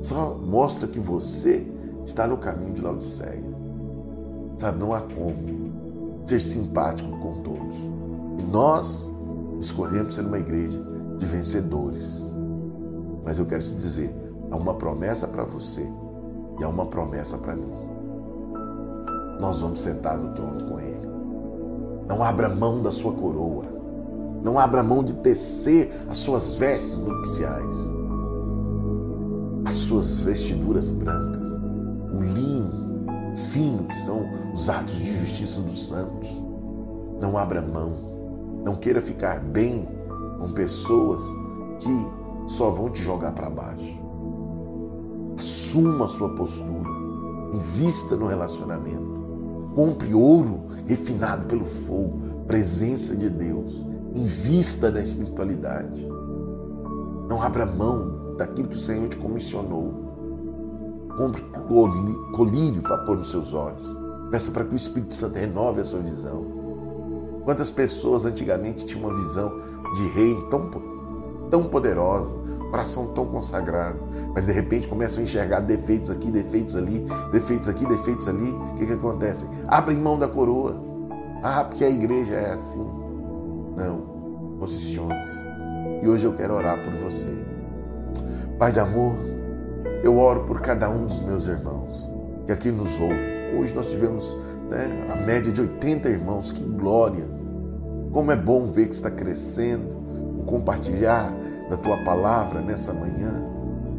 [0.01, 1.67] Só mostra que você
[2.05, 3.43] está no caminho de Laodiceia.
[4.57, 7.75] Sabe, não há como ser simpático com todos.
[8.39, 9.09] E nós
[9.59, 10.79] escolhemos ser uma igreja
[11.17, 12.25] de vencedores.
[13.23, 14.15] Mas eu quero te dizer,
[14.49, 15.85] há uma promessa para você
[16.59, 17.88] e há uma promessa para mim.
[19.39, 21.09] Nós vamos sentar no trono com Ele.
[22.07, 23.65] Não abra mão da sua coroa.
[24.43, 27.75] Não abra mão de tecer as suas vestes nupciais,
[29.65, 31.49] as suas vestiduras brancas,
[32.13, 32.89] o linho
[33.35, 36.29] fino que são os atos de justiça dos santos.
[37.19, 37.93] Não abra mão.
[38.63, 39.87] Não queira ficar bem
[40.39, 41.23] com pessoas
[41.79, 42.07] que
[42.47, 43.99] só vão te jogar para baixo.
[45.37, 46.89] Assuma a sua postura.
[47.53, 49.08] Invista no relacionamento.
[49.79, 53.87] Compre ouro refinado pelo fogo, presença de Deus.
[54.13, 56.05] Invista na espiritualidade.
[57.29, 61.07] Não abra mão daquilo que o Senhor te comissionou.
[61.15, 61.41] Compre
[62.35, 63.87] colírio para pôr nos seus olhos.
[64.29, 66.45] Peça para que o Espírito Santo renove a sua visão.
[67.45, 69.49] Quantas pessoas antigamente tinham uma visão
[69.95, 70.69] de reino tão,
[71.49, 72.35] tão poderosa,
[72.69, 73.99] coração tão consagrado,
[74.33, 78.49] mas de repente começam a enxergar defeitos aqui, defeitos ali, defeitos aqui, defeitos ali.
[78.49, 79.47] O que, que acontece?
[79.67, 80.81] Abrem mão da coroa.
[81.43, 82.85] Ah, porque a igreja é assim.
[83.75, 85.47] Não, posicione-se.
[86.03, 87.33] E hoje eu quero orar por você.
[88.57, 89.15] Pai de amor,
[90.03, 93.55] eu oro por cada um dos meus irmãos que aqui nos ouve.
[93.55, 94.35] Hoje nós tivemos
[94.69, 97.23] né, a média de 80 irmãos, que glória!
[98.11, 99.95] Como é bom ver que está crescendo,
[100.49, 101.31] compartilhar
[101.69, 103.43] da tua palavra nessa manhã.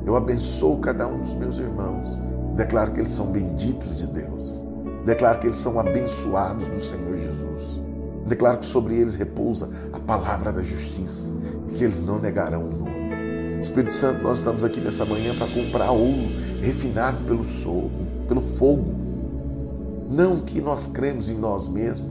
[0.04, 2.20] Eu abençoo cada um dos meus irmãos.
[2.56, 4.64] Declaro que eles são benditos de Deus.
[5.06, 7.82] Declaro que eles são abençoados do Senhor Jesus.
[8.26, 11.30] Declaro que sobre eles repousa a palavra da justiça
[11.68, 13.60] e que eles não negarão o nome.
[13.60, 16.28] Espírito Santo, nós estamos aqui nessa manhã para comprar ouro
[16.60, 17.90] refinado pelo, sol,
[18.26, 18.94] pelo fogo.
[20.10, 22.10] Não que nós cremos em nós mesmos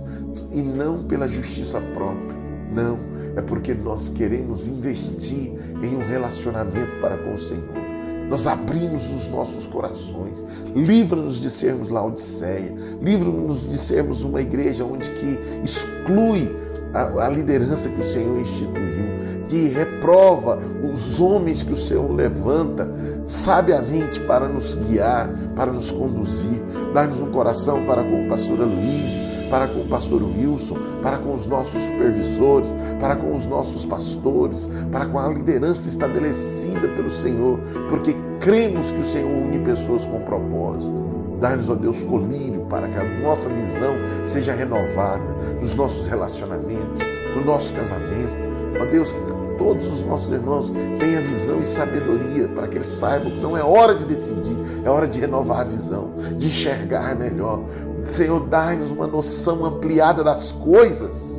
[0.51, 2.38] e não pela justiça própria.
[2.72, 2.99] Não,
[3.36, 7.89] é porque nós queremos investir em um relacionamento para com o Senhor
[8.30, 10.45] nós abrimos os nossos corações.
[10.76, 12.74] Livra-nos de sermos Laodiceia.
[13.01, 16.55] Livra-nos de sermos uma igreja onde que exclui
[16.93, 20.59] a, a, liderança que o Senhor instituiu, que reprova
[20.91, 22.91] os homens que o Senhor levanta
[23.26, 26.61] sabiamente para nos guiar, para nos conduzir.
[26.93, 31.33] Dá-nos um coração para com o pastor Luiz para com o pastor Wilson, para com
[31.33, 37.59] os nossos supervisores, para com os nossos pastores, para com a liderança estabelecida pelo Senhor,
[37.89, 41.09] porque cremos que o Senhor une pessoas com propósito.
[41.39, 43.95] Dá-nos, ó Deus, colírio para que a nossa visão
[44.25, 45.23] seja renovada
[45.59, 47.01] nos nossos relacionamentos,
[47.35, 48.49] no nosso casamento.
[48.81, 53.30] Ó Deus, que todos os nossos irmãos tenham visão e sabedoria para que eles saibam
[53.30, 57.62] que não é hora de decidir, é hora de renovar a visão, de enxergar melhor.
[58.03, 61.36] Senhor, dai-nos uma noção ampliada das coisas.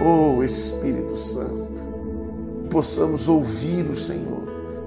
[0.00, 1.68] Oh, Espírito Santo,
[2.70, 4.46] possamos ouvir o Senhor.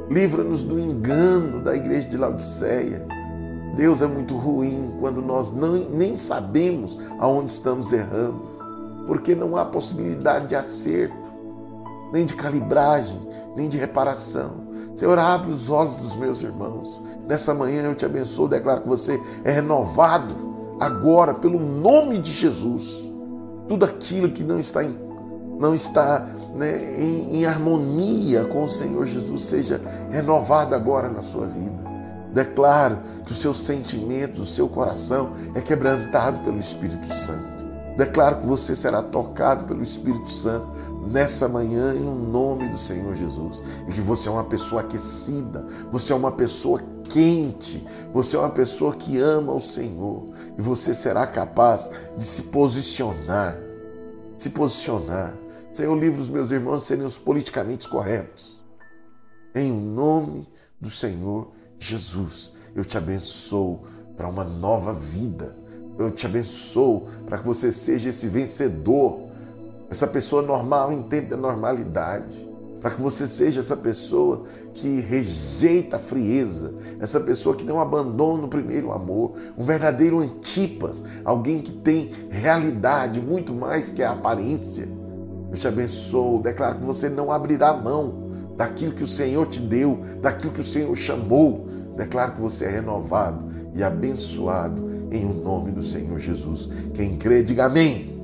[0.09, 3.05] Livra-nos do engano da igreja de Laodiceia.
[3.75, 8.41] Deus é muito ruim quando nós não, nem sabemos aonde estamos errando,
[9.05, 11.18] porque não há possibilidade de acerto,
[12.11, 13.19] nem de calibragem,
[13.55, 14.69] nem de reparação.
[14.95, 17.01] Senhor, abre os olhos dos meus irmãos.
[17.27, 20.33] Nessa manhã eu te abençoo, declaro que você é renovado
[20.79, 23.09] agora pelo nome de Jesus.
[23.67, 24.97] Tudo aquilo que não está em,
[25.59, 31.45] não está né, em, em harmonia com o Senhor Jesus seja renovado agora na sua
[31.45, 31.89] vida.
[32.33, 37.65] Declaro que os seus sentimentos, o seu coração é quebrantado pelo Espírito Santo.
[37.97, 40.67] Declaro que você será tocado pelo Espírito Santo
[41.07, 43.63] nessa manhã em nome do Senhor Jesus.
[43.87, 48.49] E que você é uma pessoa aquecida, você é uma pessoa quente, você é uma
[48.49, 50.29] pessoa que ama o Senhor.
[50.57, 53.57] E você será capaz de se posicionar.
[54.37, 55.33] Se posicionar.
[55.71, 58.63] Senhor, livre os meus irmãos serem os politicamente corretos.
[59.53, 60.47] Em nome
[60.79, 63.83] do Senhor Jesus, eu te abençoo
[64.15, 65.55] para uma nova vida.
[65.97, 69.28] Eu te abençoo para que você seja esse vencedor
[69.89, 72.47] essa pessoa normal em tempo da normalidade,
[72.79, 78.45] para que você seja essa pessoa que rejeita a frieza, essa pessoa que não abandona
[78.45, 84.87] o primeiro amor, um verdadeiro antipas, alguém que tem realidade muito mais que a aparência.
[85.51, 89.99] Eu te abençoo, declaro que você não abrirá mão daquilo que o Senhor te deu,
[90.21, 91.67] daquilo que o Senhor chamou.
[91.97, 96.69] Declaro que você é renovado e abençoado em o nome do Senhor Jesus.
[96.93, 98.18] Quem crê, diga amém.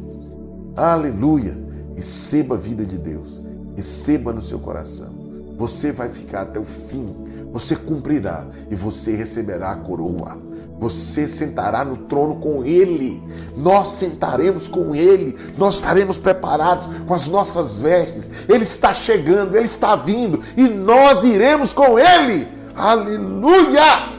[0.76, 1.58] Aleluia!
[1.96, 3.42] Receba a vida de Deus,
[3.76, 5.14] receba no seu coração.
[5.58, 7.16] Você vai ficar até o fim,
[7.54, 10.38] você cumprirá e você receberá a coroa.
[10.78, 13.24] Você sentará no trono com Ele,
[13.56, 18.30] nós sentaremos com Ele, nós estaremos preparados com as nossas vestes.
[18.50, 22.46] Ele está chegando, Ele está vindo e nós iremos com Ele.
[22.76, 24.14] Aleluia!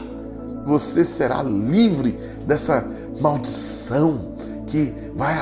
[0.65, 2.83] Você será livre dessa
[3.21, 4.35] maldição
[4.65, 5.37] que vai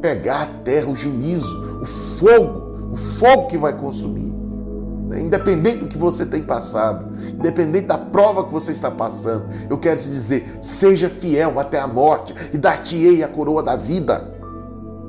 [0.00, 4.32] pegar a terra, o juízo, o fogo, o fogo que vai consumir.
[5.16, 9.98] Independente do que você tem passado, independente da prova que você está passando, eu quero
[9.98, 14.36] te dizer: seja fiel até a morte e dar-te-ei a coroa da vida.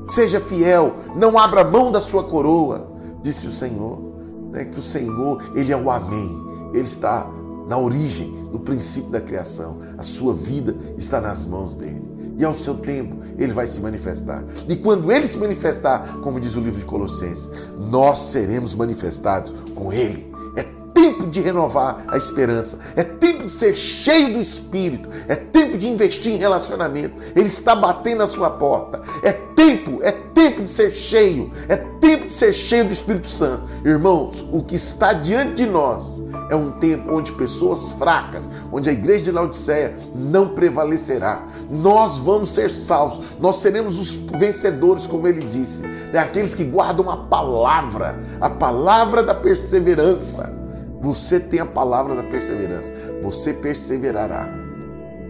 [0.08, 4.10] Seja fiel, não abra mão da sua coroa, disse o Senhor.
[4.54, 6.30] É que o Senhor, Ele é o Amém,
[6.74, 7.30] Ele está
[7.68, 9.80] na origem, no princípio da criação.
[9.98, 12.09] A sua vida está nas mãos dele
[12.40, 14.44] e ao seu tempo ele vai se manifestar.
[14.68, 19.92] E quando ele se manifestar, como diz o livro de Colossenses, nós seremos manifestados com
[19.92, 20.32] ele.
[20.56, 20.64] É
[20.94, 25.88] tempo de renovar a esperança, é tempo de ser cheio do Espírito, é tempo de
[25.88, 27.16] investir em relacionamento.
[27.36, 29.02] Ele está batendo na sua porta.
[29.22, 33.64] É tempo, é tempo de ser cheio, é tempo de ser cheio do Espírito Santo.
[33.84, 38.94] Irmãos, o que está diante de nós é um tempo onde pessoas fracas, onde a
[38.94, 41.46] igreja de Laodiceia não prevalecerá.
[41.70, 46.20] Nós vamos ser salvos, nós seremos os vencedores, como ele disse, né?
[46.20, 50.58] aqueles que guardam a palavra, a palavra da perseverança.
[51.02, 52.92] Você tem a palavra da perseverança,
[53.22, 54.50] você perseverará.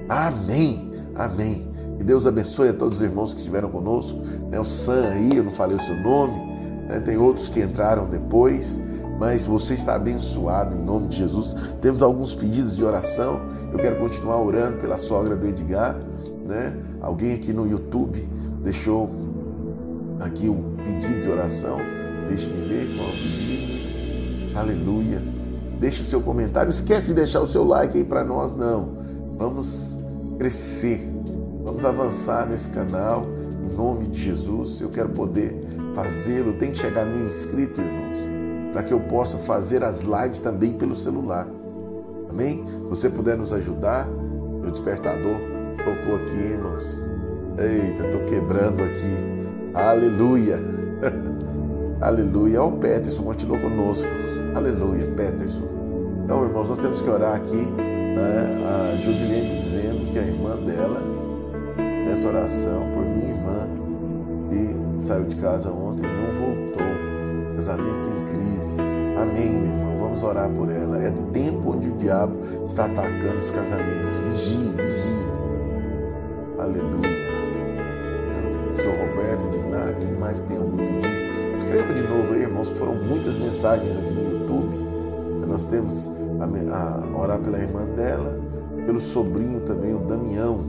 [0.07, 1.69] Amém, amém.
[1.97, 4.19] Que Deus abençoe a todos os irmãos que estiveram conosco.
[4.49, 4.57] Né?
[4.57, 6.33] O Sam aí, eu não falei o seu nome,
[6.87, 7.01] né?
[7.01, 8.79] tem outros que entraram depois
[9.19, 11.53] mas você está abençoado em nome de Jesus.
[11.81, 13.41] Temos alguns pedidos de oração.
[13.71, 15.99] Eu quero continuar orando pela sogra do Edgar.
[16.45, 16.73] né?
[17.01, 18.27] Alguém aqui no YouTube
[18.63, 19.09] deixou
[20.21, 21.79] aqui um pedido de oração.
[22.29, 24.57] Deixe-me ver qual é o pedido.
[24.57, 25.21] Aleluia.
[25.79, 26.71] Deixe o seu comentário.
[26.71, 28.89] Esquece de deixar o seu like aí para nós, não.
[29.37, 29.99] Vamos
[30.37, 31.09] crescer.
[31.63, 33.25] Vamos avançar nesse canal.
[33.63, 35.59] Em nome de Jesus, eu quero poder
[35.93, 36.53] fazê-lo.
[36.53, 38.28] Tem que chegar mil inscritos, irmãos,
[38.71, 41.47] para que eu possa fazer as lives também pelo celular.
[42.29, 42.65] Amém?
[42.67, 45.37] Se você puder nos ajudar, meu despertador
[45.77, 47.03] tocou aqui, irmãos.
[47.57, 49.73] Eita, estou quebrando aqui.
[49.73, 50.59] Aleluia.
[51.99, 52.61] Aleluia.
[52.61, 54.07] Olha o Peterson continuou conosco.
[54.55, 55.67] Aleluia, Peterson.
[56.23, 57.57] Então, irmãos, nós temos que orar aqui.
[57.57, 58.65] Né?
[58.65, 61.01] A Josilene dizendo que a irmã dela,
[62.05, 63.67] nessa oração por minha irmã,
[64.49, 66.31] que saiu de casa ontem e
[67.59, 68.73] Casamento em crise.
[69.21, 69.97] Amém, meu irmão.
[69.97, 70.97] Vamos orar por ela.
[71.03, 74.15] É tempo onde o diabo está atacando os casamentos.
[74.15, 75.25] Vigie, vigie.
[76.57, 77.19] Aleluia.
[78.69, 81.57] O senhor Roberto de Ná, quem mais tem algum pedido?
[81.57, 85.45] Escreva de novo aí, irmãos, foram muitas mensagens aqui no YouTube.
[85.45, 86.09] Nós temos
[86.71, 88.39] a, a orar pela irmã dela,
[88.85, 90.59] pelo sobrinho também, o Damião.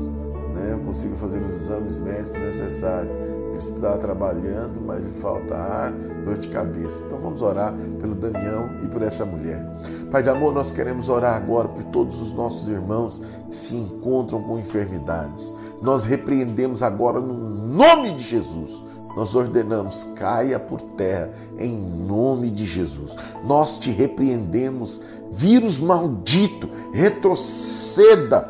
[0.57, 0.71] Né?
[0.73, 5.93] Eu consigo fazer os exames médicos necessários está trabalhando, mas lhe falta ar,
[6.25, 7.05] dor de cabeça.
[7.07, 9.65] Então vamos orar pelo Damião e por essa mulher.
[10.11, 14.43] Pai de amor, nós queremos orar agora por todos os nossos irmãos que se encontram
[14.43, 15.53] com enfermidades.
[15.81, 18.83] Nós repreendemos agora no nome de Jesus.
[19.17, 23.17] Nós ordenamos, caia por terra, em nome de Jesus.
[23.45, 25.01] Nós te repreendemos,
[25.33, 28.49] vírus maldito, retroceda,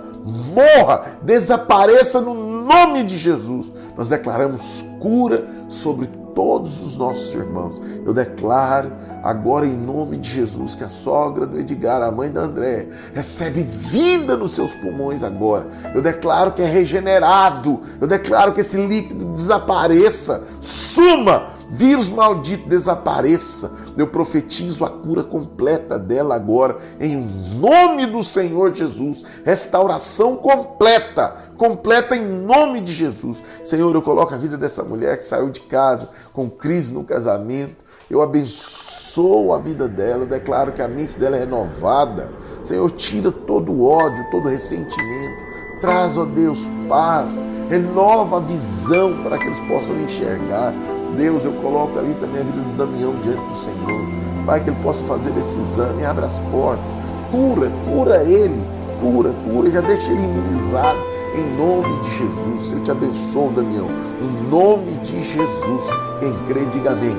[0.55, 2.35] morra, desapareça no
[2.65, 7.79] nome de Jesus, nós declaramos cura sobre todos os nossos irmãos.
[8.03, 8.91] Eu declaro
[9.23, 13.63] agora em nome de Jesus que a sogra do Edgar, a mãe da André, recebe
[13.63, 15.67] vida nos seus pulmões agora.
[15.95, 17.79] Eu declaro que é regenerado.
[18.01, 23.79] Eu declaro que esse líquido desapareça, suma, vírus maldito desapareça.
[23.97, 27.17] Eu profetizo a cura completa dela agora, em
[27.59, 29.23] nome do Senhor Jesus.
[29.45, 33.43] Restauração completa, completa em nome de Jesus.
[33.63, 37.91] Senhor, eu coloco a vida dessa mulher que saiu de casa com crise no casamento.
[38.11, 42.29] Eu abençoo a vida dela, eu declaro que a mente dela é renovada.
[42.65, 45.45] Senhor, tira todo o ódio, todo o ressentimento.
[45.81, 50.75] Traz, ó Deus, paz, renova a visão para que eles possam enxergar
[51.17, 54.21] Deus, eu coloco ali também a vida do Damião diante do Senhor.
[54.47, 56.95] Pai, que ele possa fazer esse exame, abre as portas,
[57.31, 58.61] cura, cura ele,
[59.01, 60.99] cura, cura, já deixa ele imunizado
[61.35, 62.73] em nome de Jesus.
[62.73, 63.89] Eu te abençoo, Damião,
[64.21, 65.85] no nome de Jesus.
[66.19, 67.17] Quem crê, diga amém.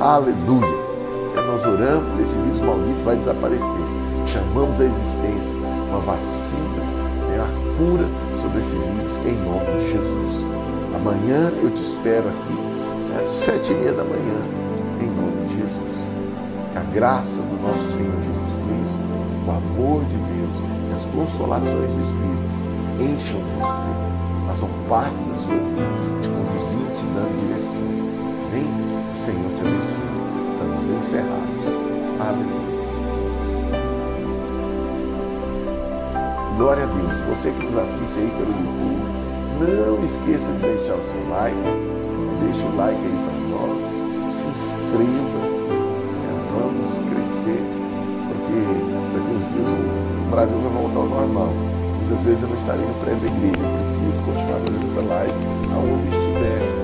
[0.00, 0.84] Aleluia.
[1.36, 3.80] E nós oramos, esse vírus maldito vai desaparecer.
[4.26, 5.54] Chamamos a existência,
[5.88, 6.62] uma vacina,
[7.28, 8.06] né, a cura
[8.36, 10.44] sobre esse vírus em nome de Jesus.
[10.94, 12.73] Amanhã eu te espero aqui
[13.20, 14.40] às sete e meia da manhã,
[15.00, 16.12] em nome de Jesus.
[16.76, 19.02] A graça do nosso Senhor Jesus Cristo,
[19.46, 20.34] o amor de Deus
[20.94, 22.54] as consolações do Espírito
[23.00, 23.90] encham você,
[24.46, 27.82] façam parte da sua vida, te conduzindo, te dando direção.
[28.46, 28.70] Amém?
[29.12, 30.14] O Senhor te abençoe.
[30.50, 31.64] Estamos encerrados.
[32.20, 32.64] Aleluia.
[36.56, 37.20] Glória a Deus.
[37.28, 41.93] Você que nos assiste aí pelo YouTube, não esqueça de deixar o seu like
[42.44, 45.40] Deixa o like aí para nós, se inscreva,
[46.20, 46.30] né?
[46.52, 47.62] vamos crescer,
[48.28, 48.56] porque
[49.12, 51.52] daqui uns dias o Brasil vai voltar ao normal.
[52.00, 55.34] Muitas vezes eu não estarei no prédio da igreja, eu preciso continuar fazendo essa live
[55.72, 56.83] aonde estiver